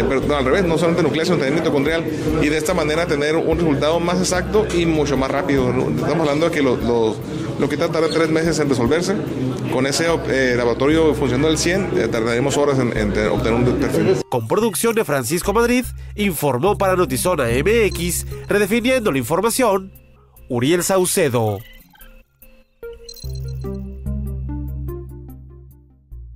pero 0.07 0.35
al 0.35 0.45
revés, 0.45 0.65
no 0.65 0.77
solamente 0.77 1.03
nuclear, 1.03 1.25
sino 1.25 1.37
también 1.37 1.55
mitocondrial 1.55 2.03
y 2.41 2.49
de 2.49 2.57
esta 2.57 2.73
manera 2.73 3.05
tener 3.05 3.35
un 3.35 3.57
resultado 3.57 3.99
más 3.99 4.19
exacto 4.19 4.65
y 4.75 4.85
mucho 4.85 5.17
más 5.17 5.31
rápido. 5.31 5.69
Estamos 5.69 6.19
hablando 6.19 6.49
de 6.49 6.51
que 6.51 6.61
lo, 6.61 6.75
lo 7.59 7.69
que 7.69 7.77
tarda 7.77 8.09
tres 8.09 8.29
meses 8.29 8.59
en 8.59 8.69
resolverse. 8.69 9.15
Con 9.71 9.87
ese 9.87 10.05
eh, 10.29 10.53
laboratorio 10.55 11.13
funcionando 11.13 11.49
al 11.49 11.57
100, 11.57 11.91
eh, 11.97 12.07
tardaremos 12.07 12.57
horas 12.57 12.79
en, 12.79 12.87
obtener 13.27 13.53
un 13.53 13.65
perfil. 13.79 14.17
Con 14.29 14.47
producción 14.47 14.95
de 14.95 15.03
Francisco 15.03 15.53
Madrid, 15.53 15.85
informó 16.15 16.77
para 16.77 16.95
Notizona 16.95 17.45
MX, 17.45 18.25
redefiniendo 18.47 19.11
la 19.11 19.17
información, 19.17 19.91
Uriel 20.47 20.83
Saucedo. 20.83 21.59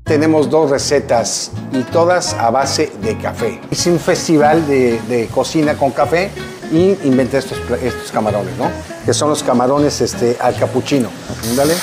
Tenemos 0.09 0.49
dos 0.49 0.71
recetas 0.71 1.51
y 1.71 1.83
todas 1.83 2.33
a 2.33 2.49
base 2.49 2.91
de 3.03 3.15
café. 3.19 3.61
Hice 3.69 3.91
un 3.91 3.99
festival 3.99 4.65
de, 4.65 5.29
cocina 5.31 5.75
con 5.75 5.91
café 5.91 6.31
y 6.71 6.97
inventé 7.03 7.37
estos, 7.37 7.59
estos 7.79 8.11
camarones, 8.11 8.57
¿no? 8.57 8.71
Que 9.05 9.13
son 9.13 9.29
los 9.29 9.43
camarones 9.43 10.01
este, 10.01 10.35
al 10.41 10.55
capuchino. 10.55 11.09
Dale. 11.55 11.75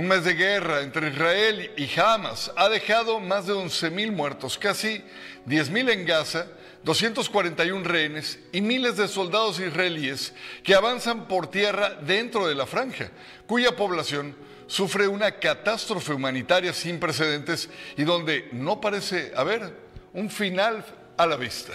Un 0.00 0.08
mes 0.08 0.24
de 0.24 0.32
guerra 0.32 0.80
entre 0.80 1.10
Israel 1.10 1.72
y 1.76 2.00
Hamas 2.00 2.50
ha 2.56 2.70
dejado 2.70 3.20
más 3.20 3.46
de 3.46 3.52
11.000 3.52 4.10
muertos, 4.12 4.56
casi 4.56 5.04
10.000 5.46 5.90
en 5.90 6.06
Gaza, 6.06 6.46
241 6.84 7.84
rehenes 7.84 8.38
y 8.50 8.62
miles 8.62 8.96
de 8.96 9.08
soldados 9.08 9.60
israelíes 9.60 10.32
que 10.64 10.74
avanzan 10.74 11.28
por 11.28 11.50
tierra 11.50 11.98
dentro 12.00 12.48
de 12.48 12.54
la 12.54 12.64
franja, 12.64 13.10
cuya 13.46 13.76
población 13.76 14.34
sufre 14.66 15.06
una 15.06 15.32
catástrofe 15.32 16.14
humanitaria 16.14 16.72
sin 16.72 16.98
precedentes 16.98 17.68
y 17.98 18.04
donde 18.04 18.48
no 18.52 18.80
parece 18.80 19.32
haber 19.36 19.70
un 20.14 20.30
final 20.30 20.82
a 21.18 21.26
la 21.26 21.36
vista. 21.36 21.74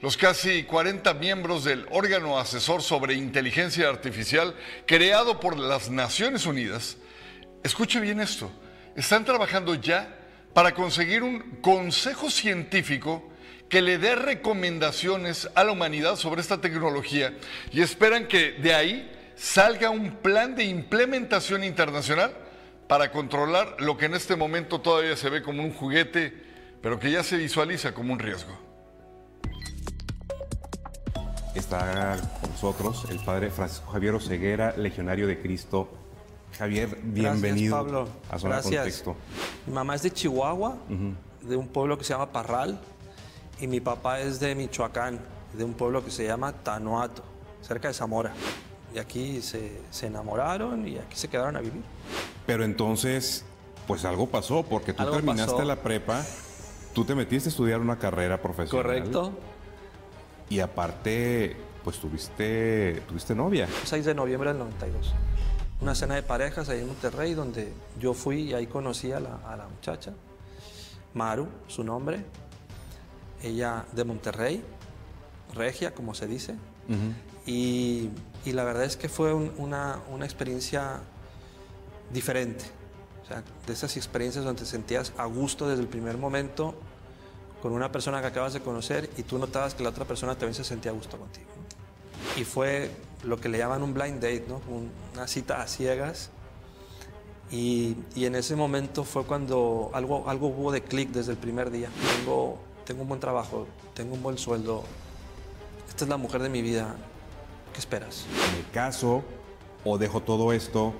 Los 0.00 0.16
casi 0.16 0.62
40 0.62 1.12
miembros 1.14 1.64
del 1.64 1.84
órgano 1.90 2.38
asesor 2.38 2.82
sobre 2.82 3.14
inteligencia 3.14 3.88
artificial 3.88 4.54
creado 4.86 5.40
por 5.40 5.58
las 5.58 5.90
Naciones 5.90 6.46
Unidas, 6.46 6.98
escuche 7.64 7.98
bien 7.98 8.20
esto, 8.20 8.48
están 8.94 9.24
trabajando 9.24 9.74
ya 9.74 10.16
para 10.54 10.72
conseguir 10.72 11.24
un 11.24 11.58
consejo 11.60 12.30
científico 12.30 13.28
que 13.68 13.82
le 13.82 13.98
dé 13.98 14.14
recomendaciones 14.14 15.50
a 15.56 15.64
la 15.64 15.72
humanidad 15.72 16.14
sobre 16.14 16.42
esta 16.42 16.60
tecnología 16.60 17.36
y 17.72 17.80
esperan 17.80 18.28
que 18.28 18.52
de 18.52 18.74
ahí 18.74 19.12
salga 19.34 19.90
un 19.90 20.12
plan 20.16 20.54
de 20.54 20.62
implementación 20.62 21.64
internacional 21.64 22.36
para 22.86 23.10
controlar 23.10 23.74
lo 23.80 23.96
que 23.96 24.06
en 24.06 24.14
este 24.14 24.36
momento 24.36 24.80
todavía 24.80 25.16
se 25.16 25.28
ve 25.28 25.42
como 25.42 25.64
un 25.64 25.72
juguete, 25.72 26.32
pero 26.80 27.00
que 27.00 27.10
ya 27.10 27.24
se 27.24 27.36
visualiza 27.36 27.92
como 27.92 28.12
un 28.12 28.20
riesgo. 28.20 28.67
Está 31.58 32.16
con 32.40 32.50
nosotros 32.52 33.06
el 33.10 33.18
padre 33.24 33.50
Francisco 33.50 33.90
Javier 33.90 34.14
Oseguera, 34.14 34.74
legionario 34.76 35.26
de 35.26 35.40
Cristo. 35.40 35.88
Javier, 36.56 36.98
bienvenido 37.02 37.74
Gracias, 37.76 37.92
Pablo. 37.92 38.08
a 38.30 38.38
Zona 38.38 38.54
Gracias. 38.54 38.76
Contexto. 39.02 39.16
Mi 39.66 39.72
mamá 39.74 39.94
es 39.96 40.02
de 40.02 40.10
Chihuahua, 40.12 40.76
de 41.42 41.56
un 41.56 41.66
pueblo 41.68 41.98
que 41.98 42.04
se 42.04 42.12
llama 42.12 42.30
Parral, 42.30 42.80
y 43.60 43.66
mi 43.66 43.80
papá 43.80 44.20
es 44.20 44.38
de 44.38 44.54
Michoacán, 44.54 45.18
de 45.52 45.64
un 45.64 45.74
pueblo 45.74 46.04
que 46.04 46.12
se 46.12 46.24
llama 46.24 46.52
Tanuato, 46.52 47.22
cerca 47.60 47.88
de 47.88 47.94
Zamora. 47.94 48.32
Y 48.94 48.98
aquí 48.98 49.42
se, 49.42 49.80
se 49.90 50.06
enamoraron 50.06 50.86
y 50.86 50.96
aquí 50.96 51.16
se 51.16 51.28
quedaron 51.28 51.56
a 51.56 51.60
vivir. 51.60 51.82
Pero 52.46 52.64
entonces, 52.64 53.44
pues 53.88 54.04
algo 54.04 54.28
pasó, 54.28 54.62
porque 54.62 54.92
tú 54.92 55.02
Algo 55.02 55.16
terminaste 55.16 55.52
pasó. 55.52 55.64
la 55.64 55.76
prepa, 55.76 56.24
tú 56.94 57.04
te 57.04 57.14
metiste 57.16 57.48
a 57.48 57.50
estudiar 57.50 57.80
una 57.80 57.98
carrera 57.98 58.40
profesional. 58.40 58.84
Correcto. 58.86 59.32
Y 60.50 60.60
aparte, 60.60 61.56
pues 61.84 61.98
tuviste, 61.98 63.02
tuviste 63.08 63.34
novia. 63.34 63.68
6 63.84 64.04
de 64.04 64.14
noviembre 64.14 64.50
del 64.50 64.58
92. 64.58 65.14
Una 65.80 65.94
cena 65.94 66.14
de 66.16 66.22
parejas 66.22 66.68
ahí 66.68 66.80
en 66.80 66.88
Monterrey 66.88 67.34
donde 67.34 67.72
yo 68.00 68.14
fui 68.14 68.40
y 68.50 68.54
ahí 68.54 68.66
conocí 68.66 69.12
a 69.12 69.20
la, 69.20 69.36
a 69.46 69.56
la 69.56 69.68
muchacha, 69.68 70.12
Maru, 71.14 71.48
su 71.68 71.84
nombre. 71.84 72.24
Ella 73.42 73.84
de 73.92 74.04
Monterrey, 74.04 74.64
regia, 75.54 75.94
como 75.94 76.14
se 76.14 76.26
dice. 76.26 76.54
Y, 77.46 78.10
y 78.44 78.52
la 78.52 78.64
verdad 78.64 78.84
es 78.84 78.96
que 78.96 79.08
fue 79.08 79.32
un- 79.32 79.52
una, 79.58 80.00
una 80.10 80.24
experiencia 80.24 81.00
diferente. 82.12 82.64
O 83.22 83.26
sea, 83.28 83.42
de 83.66 83.72
esas 83.72 83.96
experiencias 83.96 84.44
donde 84.44 84.62
te 84.62 84.66
sentías 84.66 85.12
a 85.18 85.26
gusto 85.26 85.68
desde 85.68 85.82
el 85.82 85.88
primer 85.88 86.16
momento 86.16 86.74
con 87.62 87.72
una 87.72 87.90
persona 87.90 88.20
que 88.20 88.28
acabas 88.28 88.52
de 88.52 88.60
conocer 88.60 89.10
y 89.16 89.22
tú 89.22 89.38
notabas 89.38 89.74
que 89.74 89.82
la 89.82 89.88
otra 89.90 90.04
persona 90.04 90.32
también 90.34 90.54
se 90.54 90.64
sentía 90.64 90.90
a 90.90 90.94
gusto 90.94 91.16
contigo. 91.18 91.46
¿no? 91.56 92.40
Y 92.40 92.44
fue 92.44 92.90
lo 93.24 93.38
que 93.40 93.48
le 93.48 93.58
llaman 93.58 93.82
un 93.82 93.94
blind 93.94 94.16
date, 94.16 94.44
¿no? 94.48 94.60
Un- 94.68 94.90
una 95.14 95.26
cita 95.26 95.60
a 95.60 95.66
ciegas. 95.66 96.30
Y, 97.50 97.96
y 98.14 98.26
en 98.26 98.34
ese 98.34 98.54
momento 98.56 99.04
fue 99.04 99.24
cuando 99.24 99.90
algo, 99.94 100.28
algo 100.28 100.48
hubo 100.48 100.70
de 100.70 100.82
clic 100.82 101.10
desde 101.10 101.32
el 101.32 101.38
primer 101.38 101.70
día. 101.70 101.88
Tengo, 102.18 102.58
tengo 102.84 103.02
un 103.02 103.08
buen 103.08 103.20
trabajo, 103.20 103.66
tengo 103.94 104.14
un 104.14 104.22
buen 104.22 104.36
sueldo. 104.38 104.84
Esta 105.88 106.04
es 106.04 106.10
la 106.10 106.18
mujer 106.18 106.42
de 106.42 106.50
mi 106.50 106.60
vida. 106.62 106.94
¿Qué 107.72 107.78
esperas? 107.80 108.26
¿Me 108.56 108.70
caso 108.70 109.22
o 109.84 109.96
dejo 109.98 110.20
todo 110.22 110.52
esto 110.52 110.92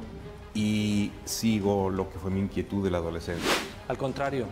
y 0.54 1.12
sigo 1.26 1.90
lo 1.90 2.10
que 2.10 2.18
fue 2.18 2.30
mi 2.30 2.40
inquietud 2.40 2.82
de 2.82 2.90
la 2.90 2.98
adolescencia? 2.98 3.48
Al 3.86 3.98
contrario, 3.98 4.46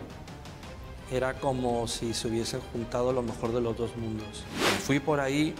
era 1.11 1.35
como 1.35 1.87
si 1.87 2.13
se 2.13 2.27
hubiesen 2.27 2.61
juntado 2.73 3.13
lo 3.13 3.21
mejor 3.21 3.53
de 3.53 3.61
los 3.61 3.77
dos 3.77 3.95
mundos. 3.95 4.43
Fui 4.85 4.99
por 4.99 5.19
ahí, 5.19 5.53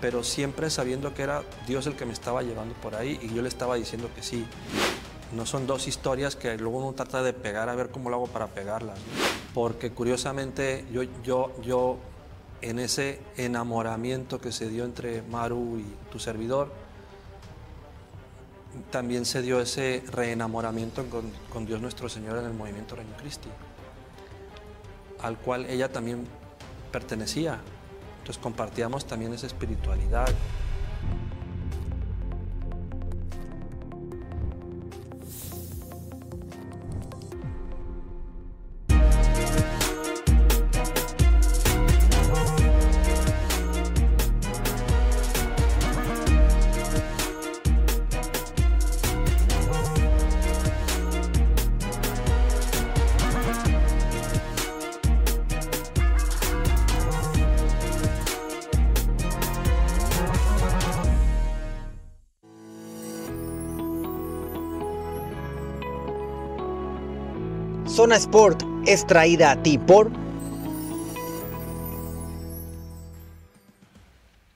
pero 0.00 0.24
siempre 0.24 0.70
sabiendo 0.70 1.14
que 1.14 1.22
era 1.22 1.42
Dios 1.66 1.86
el 1.86 1.94
que 1.94 2.06
me 2.06 2.12
estaba 2.12 2.42
llevando 2.42 2.74
por 2.74 2.94
ahí 2.94 3.18
y 3.22 3.32
yo 3.34 3.42
le 3.42 3.48
estaba 3.48 3.76
diciendo 3.76 4.10
que 4.14 4.22
sí. 4.22 4.44
No 5.34 5.46
son 5.46 5.66
dos 5.66 5.86
historias 5.86 6.34
que 6.34 6.56
luego 6.58 6.78
uno 6.78 6.92
trata 6.92 7.22
de 7.22 7.32
pegar 7.32 7.68
a 7.68 7.74
ver 7.76 7.90
cómo 7.90 8.10
lo 8.10 8.16
hago 8.16 8.26
para 8.26 8.48
pegarlas. 8.48 8.98
Porque 9.54 9.90
curiosamente 9.90 10.84
yo, 10.92 11.02
yo, 11.22 11.52
yo 11.62 11.98
en 12.62 12.78
ese 12.78 13.20
enamoramiento 13.36 14.40
que 14.40 14.50
se 14.50 14.68
dio 14.68 14.84
entre 14.84 15.22
Maru 15.22 15.78
y 15.78 16.10
tu 16.10 16.18
servidor, 16.18 16.68
también 18.90 19.24
se 19.24 19.42
dio 19.42 19.60
ese 19.60 20.02
reenamoramiento 20.10 21.04
con, 21.06 21.30
con 21.52 21.66
Dios 21.66 21.80
nuestro 21.80 22.08
Señor 22.08 22.38
en 22.38 22.46
el 22.46 22.54
movimiento 22.54 22.96
Reino 22.96 23.16
Christi, 23.16 23.48
al 25.22 25.36
cual 25.38 25.66
ella 25.66 25.90
también 25.90 26.26
pertenecía. 26.92 27.58
Entonces 28.18 28.42
compartíamos 28.42 29.06
también 29.06 29.32
esa 29.32 29.46
espiritualidad. 29.46 30.28
Zona 68.10 68.18
Sport 68.18 68.62
es 68.86 69.06
traída 69.06 69.52
a 69.52 69.62
ti 69.62 69.78
por 69.78 70.10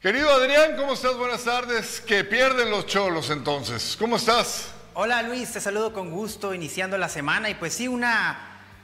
Querido 0.02 0.28
Adrián, 0.28 0.72
¿cómo 0.76 0.94
estás? 0.94 1.16
Buenas 1.16 1.44
tardes. 1.44 2.00
Que 2.00 2.24
pierden 2.24 2.68
los 2.68 2.86
cholos 2.86 3.30
entonces. 3.30 3.96
¿Cómo 3.96 4.16
estás? 4.16 4.72
Hola 4.94 5.22
Luis, 5.22 5.52
te 5.52 5.60
saludo 5.60 5.92
con 5.92 6.10
gusto 6.10 6.52
iniciando 6.52 6.98
la 6.98 7.08
semana 7.08 7.48
y 7.48 7.54
pues 7.54 7.74
sí, 7.74 7.86
una, 7.86 8.36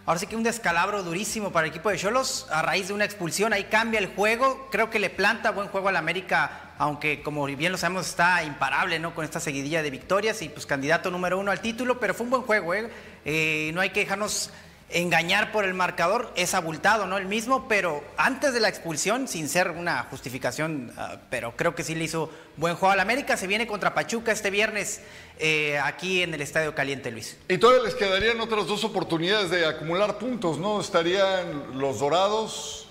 ahora 0.06 0.20
sí 0.20 0.28
que 0.28 0.36
un 0.36 0.44
descalabro 0.44 1.02
durísimo 1.02 1.50
para 1.50 1.66
el 1.66 1.72
equipo 1.72 1.90
de 1.90 1.98
Cholos 1.98 2.46
a 2.52 2.62
raíz 2.62 2.86
de 2.86 2.94
una 2.94 3.04
expulsión, 3.04 3.52
ahí 3.52 3.64
cambia 3.64 3.98
el 3.98 4.14
juego, 4.14 4.68
creo 4.70 4.88
que 4.88 5.00
le 5.00 5.10
planta 5.10 5.50
buen 5.50 5.66
juego 5.66 5.88
al 5.88 5.96
América, 5.96 6.74
aunque 6.78 7.22
como 7.24 7.44
bien 7.44 7.72
lo 7.72 7.78
sabemos 7.78 8.06
está 8.06 8.44
imparable 8.44 9.00
¿no? 9.00 9.16
con 9.16 9.24
esta 9.24 9.40
seguidilla 9.40 9.82
de 9.82 9.90
victorias 9.90 10.42
y 10.42 10.48
pues 10.48 10.64
candidato 10.64 11.10
número 11.10 11.40
uno 11.40 11.50
al 11.50 11.60
título, 11.60 11.98
pero 11.98 12.14
fue 12.14 12.22
un 12.22 12.30
buen 12.30 12.42
juego, 12.42 12.72
¿eh? 12.72 12.88
Eh, 13.24 13.70
no 13.74 13.80
hay 13.80 13.90
que 13.90 14.00
dejarnos 14.00 14.50
engañar 14.92 15.52
por 15.52 15.64
el 15.64 15.74
marcador, 15.74 16.32
es 16.34 16.54
abultado, 16.54 17.06
¿no? 17.06 17.16
El 17.16 17.26
mismo, 17.26 17.68
pero 17.68 18.02
antes 18.16 18.52
de 18.52 18.60
la 18.60 18.68
expulsión, 18.68 19.28
sin 19.28 19.48
ser 19.48 19.70
una 19.70 20.02
justificación, 20.10 20.92
ah, 20.96 21.18
pero 21.30 21.56
creo 21.56 21.74
que 21.74 21.84
sí 21.84 21.94
le 21.94 22.04
hizo 22.04 22.30
buen 22.56 22.74
juego 22.74 22.92
al 22.92 23.00
América, 23.00 23.36
se 23.36 23.46
viene 23.46 23.66
contra 23.66 23.94
Pachuca 23.94 24.32
este 24.32 24.50
viernes 24.50 25.00
eh, 25.38 25.78
aquí 25.78 26.22
en 26.22 26.34
el 26.34 26.40
Estadio 26.40 26.74
Caliente, 26.74 27.10
Luis. 27.10 27.36
Y 27.48 27.58
todavía 27.58 27.84
les 27.84 27.94
quedarían 27.94 28.40
otras 28.40 28.66
dos 28.66 28.82
oportunidades 28.84 29.50
de 29.50 29.64
acumular 29.64 30.18
puntos, 30.18 30.58
¿no? 30.58 30.80
Estarían 30.80 31.78
los 31.78 32.00
Dorados 32.00 32.88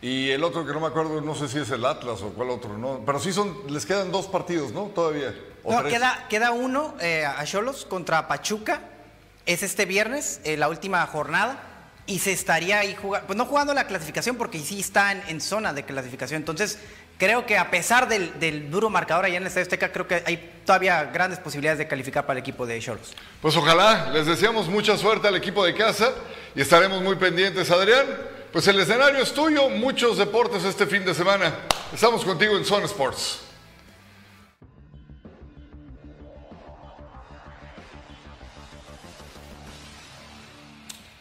y 0.00 0.30
el 0.30 0.42
otro 0.42 0.64
que 0.64 0.72
no 0.72 0.80
me 0.80 0.86
acuerdo, 0.86 1.20
no 1.20 1.34
sé 1.34 1.48
si 1.48 1.58
es 1.58 1.70
el 1.70 1.84
Atlas 1.84 2.22
o 2.22 2.30
cuál 2.30 2.48
otro, 2.50 2.78
¿no? 2.78 3.02
Pero 3.04 3.18
sí 3.18 3.32
son, 3.32 3.58
les 3.68 3.84
quedan 3.84 4.10
dos 4.10 4.26
partidos, 4.26 4.72
¿no? 4.72 4.84
Todavía. 4.86 5.34
¿O 5.62 5.72
No, 5.74 5.80
tres? 5.80 5.92
queda, 5.92 6.26
queda 6.30 6.52
uno 6.52 6.94
eh, 7.00 7.26
a 7.26 7.44
Cholos 7.44 7.84
contra 7.84 8.26
Pachuca. 8.26 8.80
Es 9.50 9.64
este 9.64 9.84
viernes, 9.84 10.40
eh, 10.44 10.56
la 10.56 10.68
última 10.68 11.04
jornada. 11.08 11.60
Y 12.06 12.20
se 12.20 12.30
estaría 12.30 12.78
ahí 12.78 12.94
jugando, 12.94 13.26
pues 13.26 13.36
no 13.36 13.46
jugando 13.46 13.74
la 13.74 13.88
clasificación 13.88 14.36
porque 14.36 14.60
sí 14.60 14.78
está 14.78 15.10
en, 15.10 15.40
zona 15.40 15.72
de 15.72 15.84
clasificación. 15.84 16.36
Entonces, 16.36 16.78
creo 17.18 17.46
que 17.46 17.58
a 17.58 17.68
pesar 17.68 18.08
del, 18.08 18.70
duro 18.70 18.90
marcador 18.90 19.24
allá 19.24 19.38
en 19.38 19.42
el 19.42 19.48
Estadio 19.48 19.64
Azteca, 19.64 19.90
creo 19.90 20.06
que 20.06 20.22
hay 20.24 20.62
todavía 20.64 21.02
grandes 21.06 21.40
posibilidades 21.40 21.78
de 21.78 21.88
calificar 21.88 22.26
para 22.26 22.38
el 22.38 22.42
equipo 22.42 22.64
de 22.64 22.78
Cholos. 22.78 23.12
Pues 23.42 23.56
ojalá, 23.56 24.10
les 24.12 24.26
deseamos 24.26 24.68
mucha 24.68 24.96
suerte 24.96 25.26
al 25.26 25.34
equipo 25.34 25.64
de 25.64 25.74
casa 25.74 26.14
y 26.54 26.60
estaremos 26.60 27.02
muy 27.02 27.16
pendientes, 27.16 27.72
Adrián. 27.72 28.06
Pues 28.52 28.68
el 28.68 28.78
escenario 28.78 29.20
es 29.20 29.34
tuyo, 29.34 29.68
muchos 29.68 30.16
deportes 30.16 30.62
este 30.62 30.86
fin 30.86 31.04
de 31.04 31.12
semana. 31.12 31.52
Estamos 31.92 32.24
contigo 32.24 32.56
en 32.56 32.64
Zone 32.64 32.84
Sports. 32.84 33.49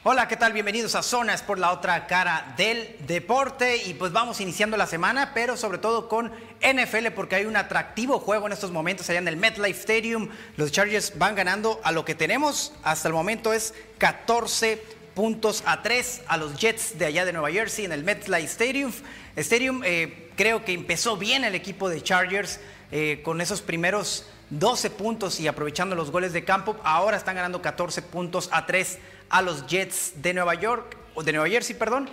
Hola, 0.01 0.29
¿qué 0.29 0.37
tal? 0.37 0.53
Bienvenidos 0.53 0.95
a 0.95 1.03
Zonas 1.03 1.41
por 1.41 1.59
la 1.59 1.73
otra 1.73 2.07
cara 2.07 2.53
del 2.55 2.95
deporte 3.05 3.83
y 3.83 3.95
pues 3.95 4.13
vamos 4.13 4.39
iniciando 4.39 4.77
la 4.77 4.87
semana, 4.87 5.33
pero 5.33 5.57
sobre 5.57 5.77
todo 5.77 6.07
con 6.07 6.31
NFL 6.61 7.07
porque 7.13 7.35
hay 7.35 7.45
un 7.45 7.57
atractivo 7.57 8.17
juego 8.21 8.47
en 8.47 8.53
estos 8.53 8.71
momentos 8.71 9.09
allá 9.09 9.19
en 9.19 9.27
el 9.27 9.35
MetLife 9.35 9.77
Stadium. 9.77 10.29
Los 10.55 10.71
Chargers 10.71 11.17
van 11.17 11.35
ganando 11.35 11.81
a 11.83 11.91
lo 11.91 12.05
que 12.05 12.15
tenemos 12.15 12.71
hasta 12.81 13.09
el 13.09 13.13
momento 13.13 13.51
es 13.51 13.73
14 13.97 14.81
puntos 15.15 15.63
a 15.65 15.81
tres 15.81 16.21
a 16.27 16.37
los 16.37 16.57
Jets 16.57 16.97
de 16.97 17.05
allá 17.05 17.25
de 17.25 17.33
Nueva 17.33 17.51
Jersey 17.51 17.83
en 17.83 17.91
el 17.91 18.05
MetLife 18.05 18.45
Stadium. 18.45 18.93
Stadium 19.35 19.81
eh, 19.83 20.29
creo 20.37 20.63
que 20.63 20.71
empezó 20.71 21.17
bien 21.17 21.43
el 21.43 21.55
equipo 21.55 21.89
de 21.89 22.01
Chargers 22.01 22.61
eh, 22.93 23.19
con 23.21 23.41
esos 23.41 23.61
primeros 23.61 24.25
12 24.49 24.89
puntos 24.91 25.39
y 25.39 25.47
aprovechando 25.47 25.95
los 25.95 26.09
goles 26.09 26.33
de 26.33 26.43
campo. 26.43 26.77
Ahora 26.83 27.17
están 27.17 27.35
ganando 27.35 27.61
14 27.61 28.01
puntos 28.01 28.49
a 28.51 28.65
3 28.65 28.97
a 29.29 29.41
los 29.41 29.67
Jets 29.67 30.13
de 30.15 30.33
Nueva 30.33 30.55
York, 30.55 30.97
o 31.15 31.23
de 31.23 31.31
Nueva 31.31 31.49
Jersey, 31.49 31.75
perdón, 31.75 32.09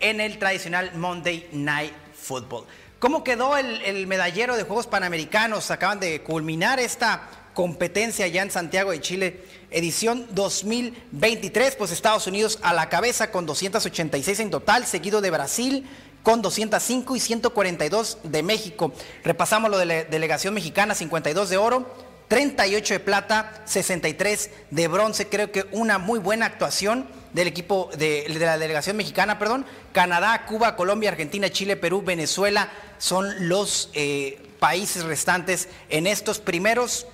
en 0.00 0.20
el 0.20 0.38
tradicional 0.38 0.92
Monday 0.94 1.48
Night 1.52 1.92
Football. 2.14 2.66
¿Cómo 2.98 3.24
quedó 3.24 3.56
el, 3.56 4.06
medallero 4.06 4.56
de 4.56 4.64
Juegos 4.64 4.86
Panamericanos? 4.86 5.70
Acaban 5.70 6.00
de 6.00 6.20
culminar 6.22 6.78
esta 6.78 7.22
competencia 7.54 8.26
ya 8.28 8.42
en 8.42 8.50
Santiago 8.50 8.90
de 8.90 9.00
Chile, 9.00 9.44
edición 9.70 10.26
2023, 10.32 11.76
pues 11.76 11.92
Estados 11.92 12.26
Unidos 12.26 12.58
a 12.62 12.74
la 12.74 12.88
cabeza 12.88 13.30
con 13.30 13.46
286 13.46 14.40
en 14.40 14.50
total, 14.50 14.86
seguido 14.86 15.20
de 15.20 15.30
Brasil 15.30 15.88
con 16.22 16.42
205 16.42 17.16
y 17.16 17.20
142 17.20 18.18
de 18.24 18.42
México. 18.42 18.92
Repasamos 19.24 19.70
lo 19.70 19.78
de 19.78 19.86
la 19.86 20.04
delegación 20.04 20.52
mexicana, 20.52 20.94
52 20.94 21.48
de 21.48 21.56
oro, 21.56 22.09
38 22.30 22.94
de 22.94 23.00
plata, 23.00 23.60
63 23.64 24.50
de 24.70 24.86
bronce. 24.86 25.28
Creo 25.28 25.50
que 25.50 25.66
una 25.72 25.98
muy 25.98 26.20
buena 26.20 26.46
actuación 26.46 27.08
del 27.32 27.48
equipo 27.48 27.90
de, 27.98 28.24
la 28.38 28.56
delegación 28.56 28.96
mexicana, 28.96 29.40
perdón. 29.40 29.66
Canadá, 29.92 30.46
Cuba, 30.46 30.76
Colombia, 30.76 31.10
Argentina, 31.10 31.50
Chile, 31.50 31.76
Perú, 31.76 32.02
Venezuela 32.06 32.70
son 32.98 33.48
los 33.48 33.90
eh, 33.94 34.40
países 34.60 35.02
restantes 35.02 35.68
en 35.88 36.06
estos 36.06 36.38
primeros 36.38 37.08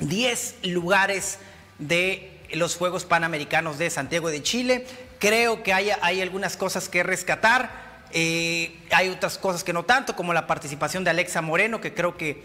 10 0.00 0.54
lugares 0.62 1.38
de 1.78 2.40
los 2.54 2.76
Juegos 2.76 3.04
Panamericanos 3.04 3.76
de 3.76 3.90
Santiago 3.90 4.30
de 4.30 4.42
Chile. 4.42 4.86
Creo 5.18 5.62
que 5.62 5.74
hay, 5.74 5.90
hay 6.00 6.22
algunas 6.22 6.56
cosas 6.56 6.88
que 6.88 7.02
rescatar. 7.02 7.84
Eh, 8.10 8.74
hay 8.90 9.10
otras 9.10 9.36
cosas 9.36 9.64
que 9.64 9.74
no 9.74 9.84
tanto, 9.84 10.16
como 10.16 10.32
la 10.32 10.46
participación 10.46 11.04
de 11.04 11.10
Alexa 11.10 11.42
Moreno, 11.42 11.82
que 11.82 11.92
creo 11.92 12.16
que 12.16 12.42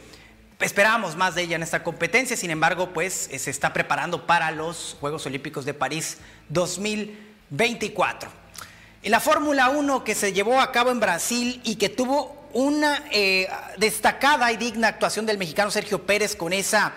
esperábamos 0.62 1.16
más 1.16 1.36
de 1.36 1.44
ella 1.44 1.56
en 1.56 1.64
esta 1.64 1.84
competencia. 1.84 2.38
Sin 2.38 2.52
embargo, 2.52 2.94
pues 2.94 3.30
eh, 3.32 3.40
se 3.40 3.52
está 3.52 3.74
preparando 3.74 4.26
para 4.26 4.52
los 4.52 4.96
Juegos 5.00 5.26
Olímpicos 5.26 5.66
de 5.66 5.74
París 5.74 6.18
2024. 6.50 8.30
Y 9.04 9.10
la 9.10 9.20
Fórmula 9.20 9.70
1 9.70 10.04
que 10.04 10.16
se 10.16 10.34
llevó 10.34 10.60
a 10.60 10.72
cabo 10.72 10.92
en 10.92 11.00
Brasil 11.00 11.62
y 11.64 11.76
que 11.76 11.90
tuvo 11.90 12.48
una 12.54 13.04
eh, 13.12 13.48
destacada 13.78 14.52
y 14.52 14.58
digna 14.58 14.90
actuación 14.90 15.26
del 15.26 15.38
mexicano 15.38 15.72
Sergio 15.72 16.06
Pérez 16.06 16.36
con 16.36 16.54
esa 16.54 16.94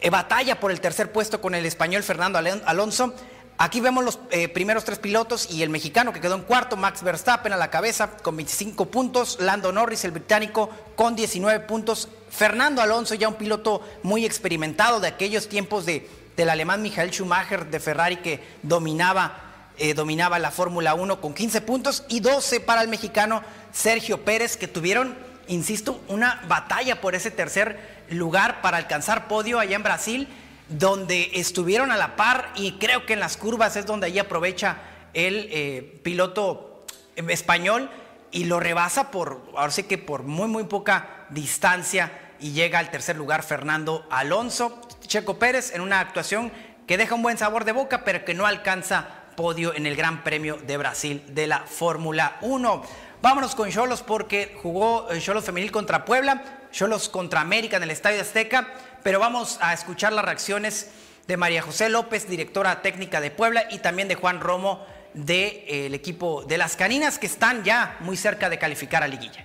eh, 0.00 0.10
batalla 0.10 0.58
por 0.58 0.70
el 0.70 0.80
tercer 0.80 1.12
puesto 1.12 1.40
con 1.40 1.54
el 1.54 1.66
español 1.66 2.02
Fernando 2.02 2.38
Alonso. 2.38 3.14
Aquí 3.60 3.80
vemos 3.80 4.04
los 4.04 4.20
eh, 4.30 4.48
primeros 4.48 4.84
tres 4.84 5.00
pilotos 5.00 5.50
y 5.50 5.64
el 5.64 5.68
mexicano 5.68 6.12
que 6.12 6.20
quedó 6.20 6.36
en 6.36 6.42
cuarto, 6.42 6.76
Max 6.76 7.02
Verstappen 7.02 7.52
a 7.52 7.56
la 7.56 7.72
cabeza 7.72 8.08
con 8.22 8.36
25 8.36 8.86
puntos, 8.86 9.38
Lando 9.40 9.72
Norris, 9.72 10.04
el 10.04 10.12
británico, 10.12 10.70
con 10.94 11.16
19 11.16 11.58
puntos, 11.66 12.08
Fernando 12.30 12.82
Alonso, 12.82 13.16
ya 13.16 13.26
un 13.26 13.34
piloto 13.34 13.82
muy 14.04 14.24
experimentado 14.24 15.00
de 15.00 15.08
aquellos 15.08 15.48
tiempos 15.48 15.86
de, 15.86 16.08
del 16.36 16.50
alemán 16.50 16.82
Michael 16.82 17.10
Schumacher 17.10 17.66
de 17.66 17.80
Ferrari 17.80 18.18
que 18.18 18.40
dominaba, 18.62 19.40
eh, 19.76 19.92
dominaba 19.92 20.38
la 20.38 20.52
Fórmula 20.52 20.94
1 20.94 21.20
con 21.20 21.34
15 21.34 21.60
puntos 21.62 22.04
y 22.08 22.20
12 22.20 22.60
para 22.60 22.82
el 22.82 22.88
mexicano 22.88 23.42
Sergio 23.72 24.24
Pérez 24.24 24.56
que 24.56 24.68
tuvieron, 24.68 25.18
insisto, 25.48 26.00
una 26.06 26.40
batalla 26.46 27.00
por 27.00 27.16
ese 27.16 27.32
tercer 27.32 28.04
lugar 28.08 28.60
para 28.60 28.76
alcanzar 28.76 29.26
podio 29.26 29.58
allá 29.58 29.74
en 29.74 29.82
Brasil 29.82 30.28
donde 30.68 31.30
estuvieron 31.34 31.90
a 31.90 31.96
la 31.96 32.16
par 32.16 32.52
y 32.54 32.72
creo 32.72 33.06
que 33.06 33.14
en 33.14 33.20
las 33.20 33.36
curvas 33.36 33.76
es 33.76 33.86
donde 33.86 34.06
ahí 34.06 34.18
aprovecha 34.18 34.78
el 35.14 35.48
eh, 35.50 36.00
piloto 36.02 36.84
español 37.16 37.90
y 38.30 38.44
lo 38.44 38.60
rebasa 38.60 39.10
por, 39.10 39.42
ahora 39.56 39.72
sí 39.72 39.84
que 39.84 39.98
por 39.98 40.22
muy, 40.22 40.48
muy 40.48 40.64
poca 40.64 41.26
distancia 41.30 42.12
y 42.40 42.52
llega 42.52 42.78
al 42.78 42.90
tercer 42.90 43.16
lugar 43.16 43.42
Fernando 43.42 44.06
Alonso. 44.10 44.80
Checo 45.06 45.38
Pérez 45.38 45.74
en 45.74 45.80
una 45.80 46.00
actuación 46.00 46.52
que 46.86 46.98
deja 46.98 47.14
un 47.14 47.22
buen 47.22 47.38
sabor 47.38 47.64
de 47.64 47.72
boca, 47.72 48.04
pero 48.04 48.24
que 48.24 48.34
no 48.34 48.46
alcanza 48.46 49.08
podio 49.36 49.74
en 49.74 49.86
el 49.86 49.96
Gran 49.96 50.24
Premio 50.24 50.56
de 50.56 50.76
Brasil 50.76 51.22
de 51.28 51.46
la 51.46 51.60
Fórmula 51.60 52.36
1. 52.42 52.82
Vámonos 53.22 53.54
con 53.54 53.70
Cholos 53.70 54.02
porque 54.02 54.56
jugó 54.62 55.10
eh, 55.10 55.20
Cholos 55.20 55.44
Femenil 55.44 55.72
contra 55.72 56.04
Puebla, 56.04 56.42
Cholos 56.70 57.08
contra 57.08 57.40
América 57.40 57.78
en 57.78 57.84
el 57.84 57.90
Estadio 57.90 58.20
Azteca 58.20 58.68
pero 59.02 59.20
vamos 59.20 59.58
a 59.60 59.72
escuchar 59.72 60.12
las 60.12 60.24
reacciones 60.24 60.90
de 61.26 61.36
María 61.36 61.62
José 61.62 61.88
López, 61.88 62.28
directora 62.28 62.80
técnica 62.80 63.20
de 63.20 63.30
Puebla, 63.30 63.64
y 63.70 63.78
también 63.78 64.08
de 64.08 64.14
Juan 64.14 64.40
Romo 64.40 64.84
del 65.12 65.26
de, 65.26 65.46
eh, 65.86 65.94
equipo 65.94 66.42
de 66.44 66.58
las 66.58 66.76
Caninas, 66.76 67.18
que 67.18 67.26
están 67.26 67.64
ya 67.64 67.96
muy 68.00 68.16
cerca 68.16 68.48
de 68.48 68.58
calificar 68.58 69.02
a 69.02 69.08
liguilla. 69.08 69.44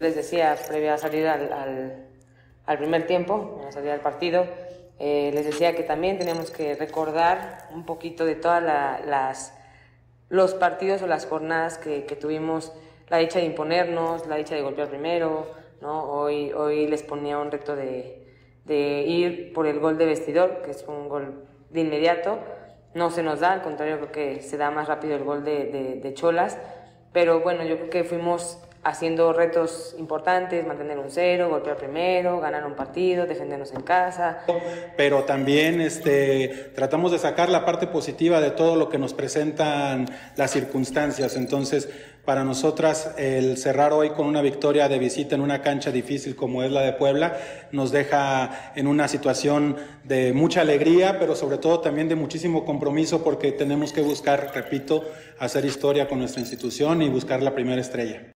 Les 0.00 0.14
decía, 0.14 0.56
previa 0.66 0.94
a 0.94 0.98
salir 0.98 1.26
al, 1.26 2.78
primer 2.78 3.06
tiempo, 3.06 3.58
a 3.60 3.66
la 3.66 3.72
salida 3.72 3.92
del 3.92 4.00
partido, 4.00 4.46
eh, 4.98 5.30
les 5.34 5.44
decía 5.44 5.76
que 5.76 5.82
también 5.82 6.18
tenemos 6.18 6.50
que 6.50 6.74
recordar 6.74 7.68
un 7.72 7.84
poquito 7.84 8.24
de 8.24 8.34
todas 8.34 8.62
las 8.62 9.52
los 10.30 10.52
partidos 10.54 11.00
o 11.02 11.06
las 11.06 11.24
jornadas 11.24 11.78
que, 11.78 12.02
tuvimos, 12.20 12.72
la 13.08 13.16
dicha 13.16 13.38
de 13.38 13.46
imponernos, 13.46 14.26
la 14.26 14.36
dicha 14.36 14.54
de 14.54 14.60
golpear 14.60 14.88
primero, 14.88 15.46
¿no? 15.80 16.04
Hoy 16.04 16.86
les 16.86 17.02
ponía 17.02 17.38
un 17.38 17.50
reto 17.50 17.74
de, 17.74 18.27
de 18.68 19.02
ir 19.02 19.52
por 19.52 19.66
el 19.66 19.80
gol 19.80 19.98
de 19.98 20.06
vestidor, 20.06 20.62
que 20.62 20.70
es 20.70 20.84
un 20.86 21.08
gol 21.08 21.44
de 21.70 21.80
inmediato. 21.80 22.38
No 22.94 23.10
se 23.10 23.22
nos 23.22 23.40
da, 23.40 23.52
al 23.52 23.62
contrario, 23.62 23.96
creo 23.96 24.12
que 24.12 24.42
se 24.42 24.56
da 24.56 24.70
más 24.70 24.86
rápido 24.86 25.16
el 25.16 25.24
gol 25.24 25.42
de, 25.44 26.00
de, 26.02 26.14
Cholas. 26.14 26.58
Pero 27.12 27.40
bueno, 27.40 27.64
yo 27.64 27.76
creo 27.76 27.90
que 27.90 28.04
fuimos 28.04 28.62
haciendo 28.82 29.32
retos 29.32 29.94
importantes, 29.98 30.66
mantener 30.66 30.98
un 30.98 31.10
cero, 31.10 31.48
golpear 31.50 31.76
primero, 31.76 32.40
ganar 32.40 32.64
un 32.66 32.74
partido, 32.74 33.26
defendernos 33.26 33.72
en 33.72 33.82
casa. 33.82 34.44
Pero 34.96 35.24
también 35.24 35.80
este, 35.80 36.72
tratamos 36.74 37.12
de 37.12 37.18
sacar 37.18 37.48
la 37.48 37.64
parte 37.64 37.86
positiva 37.86 38.40
de 38.40 38.50
todo 38.50 38.76
lo 38.76 38.88
que 38.88 38.98
nos 38.98 39.14
presentan 39.14 40.06
las 40.36 40.52
circunstancias. 40.52 41.36
Entonces, 41.36 41.88
para 42.24 42.44
nosotras, 42.44 43.14
el 43.16 43.56
cerrar 43.56 43.94
hoy 43.94 44.10
con 44.10 44.26
una 44.26 44.42
victoria 44.42 44.88
de 44.88 44.98
visita 44.98 45.34
en 45.34 45.40
una 45.40 45.62
cancha 45.62 45.90
difícil 45.90 46.36
como 46.36 46.62
es 46.62 46.70
la 46.70 46.82
de 46.82 46.92
Puebla 46.92 47.38
nos 47.72 47.90
deja 47.90 48.72
en 48.76 48.86
una 48.86 49.08
situación 49.08 49.76
de 50.04 50.34
mucha 50.34 50.60
alegría, 50.60 51.18
pero 51.18 51.34
sobre 51.34 51.56
todo 51.56 51.80
también 51.80 52.08
de 52.08 52.16
muchísimo 52.16 52.66
compromiso 52.66 53.24
porque 53.24 53.52
tenemos 53.52 53.94
que 53.94 54.02
buscar, 54.02 54.52
repito, 54.54 55.04
hacer 55.38 55.64
historia 55.64 56.06
con 56.06 56.18
nuestra 56.18 56.40
institución 56.40 57.00
y 57.00 57.08
buscar 57.08 57.42
la 57.42 57.54
primera 57.54 57.80
estrella. 57.80 58.34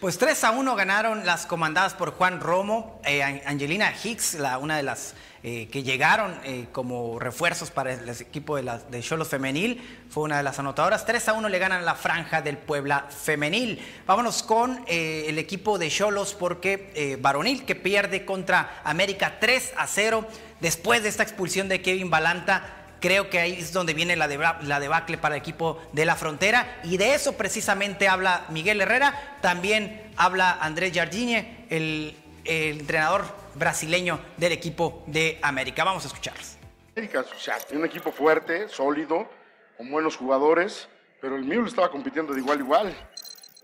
Pues 0.00 0.18
3 0.18 0.44
a 0.44 0.50
1 0.50 0.76
ganaron 0.76 1.24
las 1.24 1.46
comandadas 1.46 1.94
por 1.94 2.12
Juan 2.12 2.40
Romo, 2.40 3.00
eh, 3.06 3.22
Angelina 3.22 3.94
Hicks, 4.04 4.34
la, 4.34 4.58
una 4.58 4.76
de 4.76 4.82
las 4.82 5.14
eh, 5.42 5.68
que 5.68 5.82
llegaron 5.82 6.38
eh, 6.44 6.66
como 6.70 7.18
refuerzos 7.18 7.70
para 7.70 7.94
el 7.94 8.08
equipo 8.08 8.56
de 8.56 9.00
Cholos 9.00 9.28
Femenil, 9.28 10.04
fue 10.10 10.24
una 10.24 10.36
de 10.36 10.42
las 10.42 10.58
anotadoras. 10.58 11.06
3 11.06 11.28
a 11.28 11.32
1 11.32 11.48
le 11.48 11.58
ganan 11.58 11.84
la 11.86 11.94
franja 11.94 12.42
del 12.42 12.58
Puebla 12.58 13.06
Femenil. 13.08 13.80
Vámonos 14.06 14.42
con 14.42 14.84
el 14.86 15.38
equipo 15.38 15.78
de 15.78 15.88
Cholos 15.88 16.34
porque 16.38 17.16
Varonil 17.20 17.64
que 17.64 17.74
pierde 17.74 18.26
contra 18.26 18.82
América 18.84 19.38
3 19.40 19.72
a 19.78 19.86
0 19.86 20.26
después 20.60 21.02
de 21.04 21.08
esta 21.08 21.22
expulsión 21.22 21.68
de 21.68 21.80
Kevin 21.80 22.10
Balanta 22.10 22.85
Creo 23.00 23.28
que 23.28 23.38
ahí 23.38 23.52
es 23.54 23.72
donde 23.72 23.94
viene 23.94 24.16
la, 24.16 24.28
debacle 24.28 25.18
para 25.18 25.34
el 25.34 25.40
equipo 25.40 25.80
de 25.92 26.04
la 26.04 26.16
frontera 26.16 26.80
y 26.84 26.96
de 26.96 27.14
eso 27.14 27.36
precisamente 27.36 28.08
habla 28.08 28.46
Miguel 28.48 28.80
Herrera, 28.80 29.38
también 29.42 30.12
habla 30.16 30.58
Andrés 30.60 30.92
Jardine, 30.94 31.66
el, 31.70 32.16
entrenador 32.44 33.24
brasileño 33.54 34.20
del 34.36 34.52
equipo 34.52 35.02
de 35.06 35.38
América. 35.42 35.82
Vamos 35.82 36.04
a 36.04 36.06
escucharlos. 36.06 36.56
América, 36.94 37.20
o 37.20 37.38
sea, 37.38 37.58
tiene 37.58 37.82
un 37.82 37.88
equipo 37.88 38.12
fuerte, 38.12 38.68
sólido, 38.68 39.28
con 39.76 39.90
buenos 39.90 40.16
jugadores, 40.16 40.88
pero 41.20 41.36
el 41.36 41.44
mío 41.44 41.66
estaba 41.66 41.90
compitiendo 41.90 42.32
de 42.32 42.40
igual 42.40 42.58
a 42.58 42.62
igual. 42.62 42.96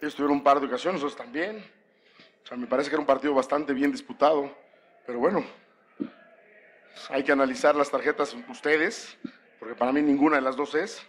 Ellos 0.01 0.19
un 0.19 0.43
par 0.43 0.59
de 0.59 0.67
ocasiones, 0.67 1.01
nosotros 1.01 1.25
también. 1.25 1.65
O 2.45 2.47
sea, 2.47 2.57
me 2.57 2.67
parece 2.67 2.91
que 2.91 2.97
era 2.97 3.01
un 3.01 3.07
partido 3.07 3.33
bastante 3.35 3.73
bien 3.73 3.93
disputado, 3.93 4.51
pero 5.07 5.21
bueno, 5.21 5.45
hay 7.11 7.23
que 7.23 7.33
analizar 7.33 7.75
las 7.75 7.91
tarjetas 7.91 8.35
ustedes, 8.49 9.17
porque 9.59 9.75
para 9.75 9.93
mí 9.93 10.03
ninguna 10.03 10.37
de 10.37 10.43
las 10.43 10.57
dos 10.57 10.75
es. 10.75 11.03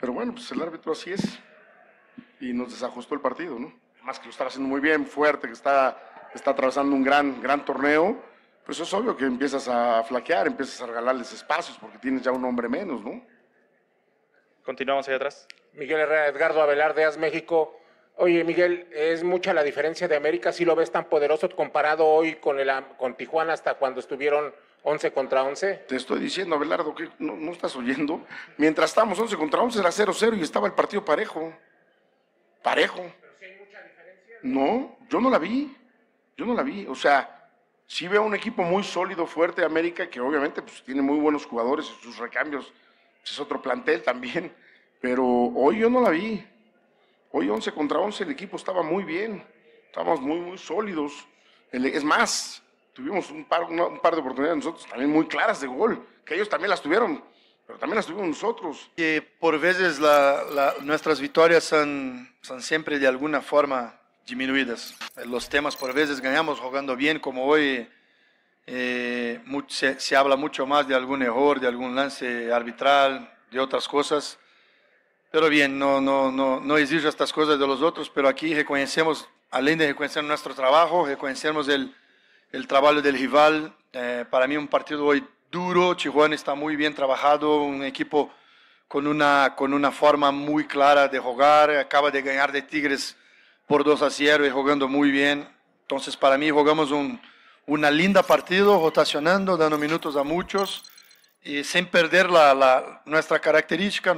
Pero 0.00 0.12
bueno, 0.12 0.32
pues 0.32 0.50
el 0.52 0.60
árbitro 0.60 0.92
así 0.92 1.12
es. 1.12 1.38
Y 2.40 2.52
nos 2.52 2.72
desajustó 2.72 3.14
el 3.14 3.20
partido, 3.20 3.58
¿no? 3.58 3.72
Además 3.96 4.18
que 4.18 4.24
lo 4.24 4.30
está 4.30 4.46
haciendo 4.46 4.68
muy 4.68 4.80
bien, 4.80 5.06
fuerte, 5.06 5.46
que 5.46 5.52
está, 5.52 5.96
está 6.34 6.50
atravesando 6.50 6.94
un 6.96 7.04
gran, 7.04 7.40
gran 7.40 7.64
torneo. 7.64 8.20
Pues 8.64 8.80
es 8.80 8.92
obvio 8.94 9.16
que 9.16 9.24
empiezas 9.24 9.68
a 9.68 10.02
flaquear, 10.04 10.46
empiezas 10.46 10.82
a 10.82 10.86
regalarles 10.86 11.32
espacios 11.32 11.78
porque 11.78 11.98
tienes 11.98 12.22
ya 12.22 12.32
un 12.32 12.44
hombre 12.44 12.68
menos, 12.68 13.04
¿no? 13.04 13.24
Continuamos 14.64 15.08
ahí 15.08 15.14
atrás. 15.14 15.46
Miguel 15.72 16.00
Herrera, 16.00 16.26
Edgardo 16.28 16.62
Abelar 16.62 16.94
de 16.94 17.04
AS 17.04 17.18
México. 17.18 17.76
Oye, 18.16 18.44
Miguel, 18.44 18.88
es 18.92 19.24
mucha 19.24 19.54
la 19.54 19.62
diferencia 19.62 20.06
de 20.06 20.16
América. 20.16 20.52
Si 20.52 20.64
lo 20.64 20.76
ves 20.76 20.92
tan 20.92 21.06
poderoso 21.06 21.48
comparado 21.50 22.06
hoy 22.06 22.36
con, 22.36 22.60
el, 22.60 22.70
con 22.98 23.16
Tijuana 23.16 23.52
hasta 23.52 23.74
cuando 23.74 24.00
estuvieron 24.00 24.54
11 24.84 25.12
contra 25.12 25.42
11. 25.42 25.84
Te 25.88 25.96
estoy 25.96 26.20
diciendo, 26.20 26.56
Abelardo, 26.56 26.94
que 26.94 27.08
no, 27.18 27.52
estás 27.52 27.76
oyendo. 27.76 28.24
Mientras 28.56 28.90
estábamos 28.90 29.18
11 29.18 29.36
contra 29.36 29.60
11 29.62 29.78
era 29.78 29.90
0-0 29.90 30.38
y 30.38 30.42
estaba 30.42 30.66
el 30.66 30.74
partido 30.74 31.04
parejo. 31.04 31.52
Parejo. 32.62 33.04
No, 34.42 34.96
yo 35.08 35.20
no 35.20 35.30
la 35.30 35.38
vi. 35.38 35.76
Yo 36.36 36.44
no 36.44 36.54
la 36.54 36.62
vi. 36.62 36.86
O 36.86 36.94
sea, 36.94 37.48
sí 37.86 38.08
veo 38.08 38.22
un 38.22 38.34
equipo 38.34 38.62
muy 38.62 38.82
sólido, 38.82 39.26
fuerte, 39.26 39.64
América, 39.64 40.08
que 40.10 40.20
obviamente 40.20 40.62
pues, 40.62 40.82
tiene 40.82 41.02
muy 41.02 41.18
buenos 41.18 41.46
jugadores 41.46 41.86
y 41.86 42.02
sus 42.02 42.18
recambios. 42.18 42.72
Es 43.24 43.38
otro 43.38 43.62
plantel 43.62 44.02
también. 44.02 44.52
Pero 45.00 45.24
hoy 45.24 45.78
yo 45.78 45.90
no 45.90 46.00
la 46.00 46.10
vi. 46.10 46.44
Hoy 47.30 47.48
11 47.48 47.72
contra 47.72 47.98
11 47.98 48.24
el 48.24 48.30
equipo 48.30 48.56
estaba 48.56 48.82
muy 48.82 49.04
bien. 49.04 49.44
Estábamos 49.86 50.20
muy, 50.20 50.40
muy 50.40 50.58
sólidos. 50.58 51.26
Es 51.70 52.04
más, 52.04 52.62
tuvimos 52.92 53.30
un 53.30 53.44
par, 53.44 53.64
una- 53.64 53.86
un 53.86 54.00
par 54.00 54.14
de 54.14 54.20
oportunidades 54.20 54.58
nosotros 54.64 54.86
también 54.86 55.10
muy 55.10 55.26
claras 55.26 55.60
de 55.60 55.66
gol, 55.66 56.04
que 56.24 56.34
ellos 56.34 56.48
también 56.48 56.70
las 56.70 56.82
tuvieron, 56.82 57.22
pero 57.66 57.78
también 57.78 57.96
las 57.96 58.06
tuvimos 58.06 58.28
nosotros. 58.28 58.90
que 58.96 59.22
por 59.40 59.58
veces 59.58 59.98
la- 59.98 60.44
la- 60.52 60.74
nuestras 60.82 61.20
victorias 61.20 61.64
son, 61.64 62.28
son 62.42 62.60
siempre 62.62 62.98
de 62.98 63.06
alguna 63.06 63.40
forma 63.40 63.98
disminuidas. 64.26 64.94
Los 65.26 65.48
temas 65.48 65.74
por 65.76 65.92
veces 65.92 66.20
ganamos 66.20 66.60
jugando 66.60 66.94
bien, 66.96 67.18
como 67.18 67.44
hoy 67.46 67.88
eh, 68.66 69.40
se, 69.68 69.98
se 69.98 70.14
habla 70.16 70.36
mucho 70.36 70.66
más 70.66 70.86
de 70.86 70.94
algún 70.94 71.22
error, 71.22 71.58
de 71.58 71.66
algún 71.66 71.96
lance 71.96 72.52
arbitral, 72.52 73.28
de 73.50 73.58
otras 73.58 73.88
cosas. 73.88 74.38
Pero 75.32 75.48
bien, 75.48 75.78
no, 75.78 76.00
no, 76.00 76.30
no, 76.30 76.60
no 76.60 76.76
exijo 76.78 77.08
estas 77.08 77.32
cosas 77.32 77.58
de 77.58 77.66
los 77.66 77.82
otros, 77.82 78.08
pero 78.10 78.28
aquí 78.28 78.54
reconocemos, 78.54 79.26
além 79.50 79.76
de 79.76 79.86
reconocer 79.88 80.22
nuestro 80.22 80.54
trabajo, 80.54 81.06
reconocemos 81.06 81.68
el, 81.68 81.92
el 82.52 82.66
trabajo 82.66 83.00
del 83.00 83.14
rival. 83.18 83.74
Eh, 83.92 84.24
para 84.30 84.46
mí 84.46 84.56
un 84.56 84.68
partido 84.68 85.04
hoy 85.06 85.26
duro, 85.50 85.96
Tijuana 85.96 86.34
está 86.34 86.54
muy 86.54 86.76
bien 86.76 86.94
trabajado, 86.94 87.62
un 87.62 87.82
equipo 87.84 88.30
con 88.88 89.06
una, 89.06 89.54
con 89.56 89.72
una 89.72 89.90
forma 89.90 90.30
muy 90.30 90.66
clara 90.66 91.08
de 91.08 91.18
jugar, 91.18 91.70
acaba 91.70 92.10
de 92.10 92.22
ganar 92.22 92.52
de 92.52 92.62
Tigres 92.62 93.16
por 93.66 93.84
2 93.84 94.02
a 94.02 94.10
0 94.10 94.46
y 94.46 94.50
jugando 94.50 94.86
muy 94.88 95.10
bien. 95.10 95.48
Entonces 95.82 96.16
para 96.16 96.36
mí 96.38 96.50
jugamos 96.50 96.90
un, 96.90 97.20
una 97.66 97.90
linda 97.90 98.22
partido, 98.22 98.78
rotacionando, 98.80 99.56
dando 99.56 99.78
minutos 99.78 100.16
a 100.16 100.22
muchos 100.22 100.84
y 101.42 101.64
sin 101.64 101.86
perder 101.86 102.30
la, 102.30 102.54
la- 102.54 103.02
nuestra 103.06 103.38
característica. 103.38 104.16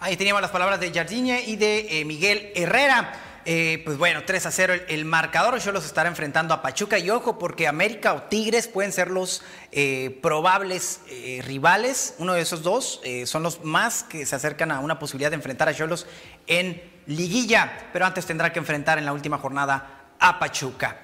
Ahí 0.00 0.16
teníamos 0.16 0.42
las 0.42 0.50
palabras 0.50 0.78
de 0.78 0.92
Jardine 0.92 1.42
y 1.46 1.56
de 1.56 2.00
eh, 2.00 2.04
Miguel 2.04 2.52
Herrera. 2.54 3.12
Eh, 3.50 3.80
pues 3.82 3.96
bueno, 3.96 4.24
3 4.26 4.44
a 4.44 4.50
0 4.50 4.74
el, 4.88 5.06
marcador. 5.06 5.58
Yo 5.58 5.72
los 5.72 5.86
estará 5.86 6.10
enfrentando 6.10 6.52
a 6.52 6.60
Pachuca. 6.60 6.98
Y 6.98 7.08
ojo, 7.08 7.38
porque 7.38 7.66
América 7.66 8.12
o 8.12 8.24
Tigres 8.24 8.68
pueden 8.68 8.92
ser 8.92 9.10
los 9.10 9.42
eh, 9.72 10.18
probables 10.20 11.00
eh, 11.08 11.40
rivales. 11.46 12.14
Uno 12.18 12.34
de 12.34 12.42
esos 12.42 12.62
dos 12.62 13.00
son 13.24 13.42
los 13.42 13.64
más 13.64 14.02
que 14.02 14.26
se 14.26 14.36
acercan 14.36 14.70
a 14.70 14.80
una 14.80 14.98
posibilidad 14.98 15.30
de 15.30 15.36
enfrentar 15.36 15.66
a 15.66 15.74
Cholos 15.74 16.06
en 16.46 16.82
liguilla. 17.06 17.88
Pero 17.90 18.04
antes 18.04 18.26
tendrá 18.26 18.52
que 18.52 18.58
enfrentar 18.58 18.98
en 18.98 19.06
la 19.06 19.14
última 19.14 19.38
jornada 19.38 20.10
a 20.20 20.38
Pachuca. 20.38 20.98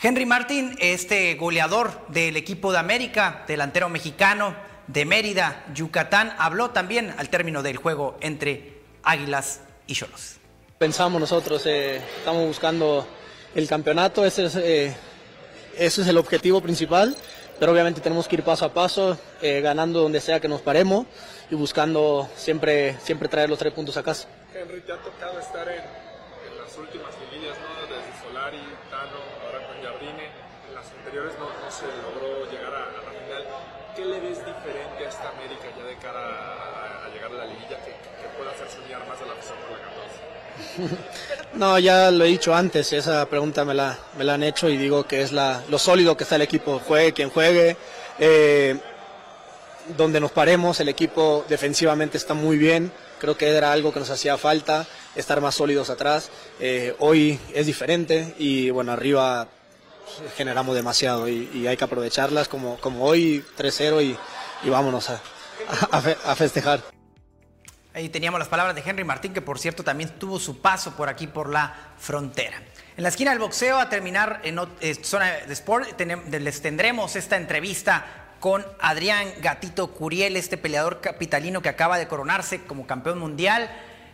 Henry 0.00 0.24
Martín, 0.24 0.74
este 0.78 1.34
goleador 1.34 2.06
del 2.08 2.38
equipo 2.38 2.72
de 2.72 2.78
América, 2.78 3.44
delantero 3.46 3.90
mexicano 3.90 4.56
de 4.86 5.04
Mérida, 5.04 5.66
Yucatán, 5.74 6.34
habló 6.38 6.70
también 6.70 7.14
al 7.18 7.28
término 7.28 7.62
del 7.62 7.76
juego 7.76 8.16
entre 8.22 8.80
Águilas 9.02 9.60
y 9.86 9.92
Cholos. 9.92 10.41
Pensamos 10.82 11.20
nosotros, 11.20 11.64
eh, 11.66 12.02
estamos 12.18 12.44
buscando 12.44 13.06
el 13.54 13.68
campeonato, 13.68 14.26
ese 14.26 14.46
es, 14.46 14.56
eh, 14.56 14.92
ese 15.78 16.02
es 16.02 16.08
el 16.08 16.18
objetivo 16.18 16.60
principal, 16.60 17.14
pero 17.60 17.70
obviamente 17.70 18.00
tenemos 18.00 18.26
que 18.26 18.34
ir 18.34 18.42
paso 18.42 18.64
a 18.64 18.74
paso, 18.74 19.16
eh, 19.40 19.60
ganando 19.60 20.00
donde 20.00 20.20
sea 20.20 20.40
que 20.40 20.48
nos 20.48 20.60
paremos 20.60 21.06
y 21.48 21.54
buscando 21.54 22.28
siempre, 22.34 22.98
siempre 22.98 23.28
traer 23.28 23.48
los 23.48 23.60
tres 23.60 23.72
puntos 23.72 23.96
a 23.96 24.02
casa. 24.02 24.26
Henry, 24.52 24.80
te 24.80 24.92
ha 24.92 24.96
tocado 24.96 25.38
estar 25.38 25.68
en, 25.68 25.78
en 25.78 26.58
las 26.58 26.76
últimas 26.76 27.14
liguillas, 27.30 27.56
¿no? 27.62 27.86
Desde 27.86 28.10
Solari, 28.26 28.58
Tano, 28.90 29.22
ahora 29.46 29.64
con 29.64 29.76
Jardine. 29.86 30.34
En 30.66 30.74
las 30.74 30.86
anteriores 30.98 31.32
no, 31.38 31.46
no 31.46 31.70
se 31.70 31.86
logró 32.02 32.50
llegar 32.50 32.74
a, 32.74 32.82
a 32.90 33.06
la 33.06 33.12
final. 33.22 33.46
¿Qué 33.94 34.04
le 34.04 34.18
ves 34.18 34.38
diferente 34.44 35.06
a 35.06 35.08
esta 35.08 35.28
América 35.28 35.62
ya 35.78 35.84
de 35.84 35.96
cara 35.98 36.26
a, 36.26 36.91
la 37.30 37.46
liguilla 37.46 37.78
que, 37.84 37.92
pueda 38.36 38.50
más 39.06 39.20
la 39.20 39.26
la 39.26 39.34
14? 40.78 40.96
No, 41.54 41.78
ya 41.78 42.10
lo 42.10 42.24
he 42.24 42.28
dicho 42.28 42.54
antes, 42.54 42.92
esa 42.92 43.26
pregunta 43.26 43.64
me 43.64 43.74
la, 43.74 43.98
me 44.16 44.24
la 44.24 44.34
han 44.34 44.42
hecho 44.42 44.68
y 44.68 44.76
digo 44.76 45.04
que 45.04 45.22
es 45.22 45.32
la, 45.32 45.62
lo 45.68 45.78
sólido 45.78 46.16
que 46.16 46.24
está 46.24 46.36
el 46.36 46.42
equipo, 46.42 46.80
juegue 46.80 47.12
quien 47.12 47.30
juegue, 47.30 47.76
eh, 48.18 48.78
donde 49.96 50.20
nos 50.20 50.32
paremos, 50.32 50.80
el 50.80 50.88
equipo 50.88 51.44
defensivamente 51.48 52.16
está 52.16 52.34
muy 52.34 52.56
bien, 52.56 52.90
creo 53.20 53.36
que 53.36 53.48
era 53.48 53.72
algo 53.72 53.92
que 53.92 54.00
nos 54.00 54.10
hacía 54.10 54.38
falta, 54.38 54.86
estar 55.14 55.40
más 55.40 55.54
sólidos 55.54 55.90
atrás, 55.90 56.30
Eh, 56.60 56.94
hoy 57.00 57.38
es 57.54 57.66
diferente 57.66 58.34
y 58.38 58.70
bueno, 58.70 58.92
arriba 58.92 59.48
generamos 60.36 60.74
demasiado 60.74 61.28
y, 61.28 61.66
hay 61.66 61.76
que 61.76 61.84
aprovecharlas 61.84 62.48
como, 62.48 62.76
como 62.78 63.04
hoy 63.04 63.44
3-0 63.58 64.02
y, 64.02 64.16
y 64.64 64.70
vámonos 64.70 65.10
a, 65.10 65.20
a 65.90 66.36
festejar. 66.36 66.82
Ahí 67.94 68.08
teníamos 68.08 68.38
las 68.38 68.48
palabras 68.48 68.74
de 68.74 68.82
Henry 68.84 69.04
Martín, 69.04 69.34
que 69.34 69.42
por 69.42 69.58
cierto 69.58 69.84
también 69.84 70.10
tuvo 70.18 70.38
su 70.38 70.62
paso 70.62 70.96
por 70.96 71.10
aquí, 71.10 71.26
por 71.26 71.50
la 71.50 71.92
frontera. 71.98 72.62
En 72.96 73.02
la 73.02 73.10
esquina 73.10 73.32
del 73.32 73.38
boxeo, 73.38 73.78
a 73.78 73.90
terminar 73.90 74.40
en 74.44 74.58
eh, 74.80 74.94
zona 75.02 75.30
de 75.30 75.52
sport, 75.52 76.00
les 76.00 76.62
tendremos 76.62 77.16
esta 77.16 77.36
entrevista 77.36 78.06
con 78.40 78.66
Adrián 78.80 79.28
Gatito 79.42 79.92
Curiel, 79.92 80.36
este 80.36 80.56
peleador 80.56 81.02
capitalino 81.02 81.60
que 81.60 81.68
acaba 81.68 81.98
de 81.98 82.08
coronarse 82.08 82.62
como 82.62 82.86
campeón 82.86 83.18
mundial 83.18 83.70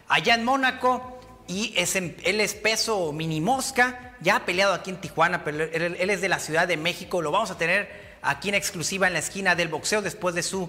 allá 0.08 0.34
en 0.34 0.44
Mónaco. 0.44 1.14
Y 1.46 1.72
es 1.76 1.96
él 1.96 2.14
es 2.24 2.54
peso 2.54 3.10
mini 3.12 3.40
mosca, 3.40 4.14
ya 4.20 4.36
ha 4.36 4.44
peleado 4.44 4.74
aquí 4.74 4.90
en 4.90 5.00
Tijuana, 5.00 5.44
pero 5.44 5.62
él 5.64 6.10
es 6.10 6.20
de 6.20 6.28
la 6.28 6.40
Ciudad 6.40 6.68
de 6.68 6.76
México. 6.76 7.22
Lo 7.22 7.30
vamos 7.30 7.50
a 7.50 7.56
tener 7.56 8.18
aquí 8.20 8.50
en 8.50 8.54
exclusiva 8.54 9.06
en 9.06 9.14
la 9.14 9.20
esquina 9.20 9.54
del 9.54 9.68
boxeo 9.68 10.02
después 10.02 10.34
de 10.34 10.42
su 10.42 10.68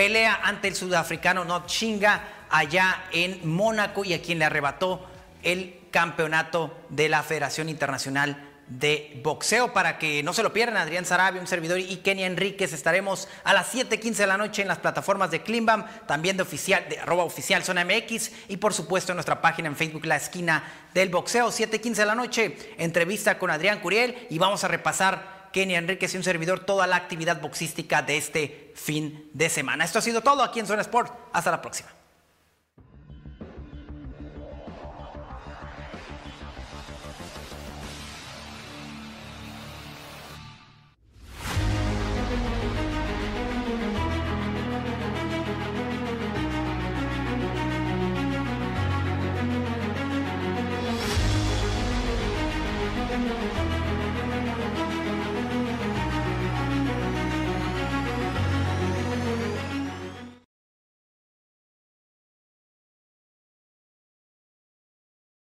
pelea 0.00 0.40
ante 0.44 0.66
el 0.66 0.74
sudafricano 0.74 1.44
Not 1.44 1.66
Chinga 1.66 2.22
allá 2.48 3.04
en 3.12 3.46
Mónaco 3.46 4.02
y 4.02 4.14
a 4.14 4.22
quien 4.22 4.38
le 4.38 4.46
arrebató 4.46 5.06
el 5.42 5.78
campeonato 5.90 6.74
de 6.88 7.10
la 7.10 7.22
Federación 7.22 7.68
Internacional 7.68 8.48
de 8.66 9.20
Boxeo. 9.22 9.74
Para 9.74 9.98
que 9.98 10.22
no 10.22 10.32
se 10.32 10.42
lo 10.42 10.54
pierdan, 10.54 10.78
Adrián 10.78 11.04
Sarabia, 11.04 11.38
un 11.38 11.46
servidor 11.46 11.78
y 11.78 11.96
Kenny 11.98 12.24
Enríquez 12.24 12.72
estaremos 12.72 13.28
a 13.44 13.52
las 13.52 13.74
7:15 13.74 14.14
de 14.14 14.26
la 14.26 14.38
noche 14.38 14.62
en 14.62 14.68
las 14.68 14.78
plataformas 14.78 15.30
de 15.30 15.42
Klimbam, 15.42 15.84
también 16.06 16.38
de 16.38 16.44
oficial, 16.44 16.82
de 16.88 16.98
oficial 17.06 17.62
zona 17.62 17.84
MX 17.84 18.30
y 18.48 18.56
por 18.56 18.72
supuesto 18.72 19.12
en 19.12 19.16
nuestra 19.16 19.42
página 19.42 19.68
en 19.68 19.76
Facebook, 19.76 20.06
La 20.06 20.16
Esquina 20.16 20.64
del 20.94 21.10
Boxeo, 21.10 21.52
7:15 21.52 21.96
de 21.96 22.06
la 22.06 22.14
noche, 22.14 22.56
entrevista 22.78 23.38
con 23.38 23.50
Adrián 23.50 23.80
Curiel 23.80 24.28
y 24.30 24.38
vamos 24.38 24.64
a 24.64 24.68
repasar 24.68 25.39
Kenny 25.52 25.74
Enríquez 25.74 26.14
y 26.14 26.16
un 26.16 26.24
servidor 26.24 26.60
toda 26.60 26.86
la 26.86 26.96
actividad 26.96 27.40
boxística 27.40 28.02
de 28.02 28.16
este 28.16 28.72
fin 28.74 29.30
de 29.32 29.48
semana. 29.48 29.84
Esto 29.84 29.98
ha 29.98 30.02
sido 30.02 30.20
todo 30.20 30.42
aquí 30.42 30.60
en 30.60 30.66
Zona 30.66 30.82
Sport. 30.82 31.12
Hasta 31.32 31.50
la 31.50 31.60
próxima. 31.60 31.99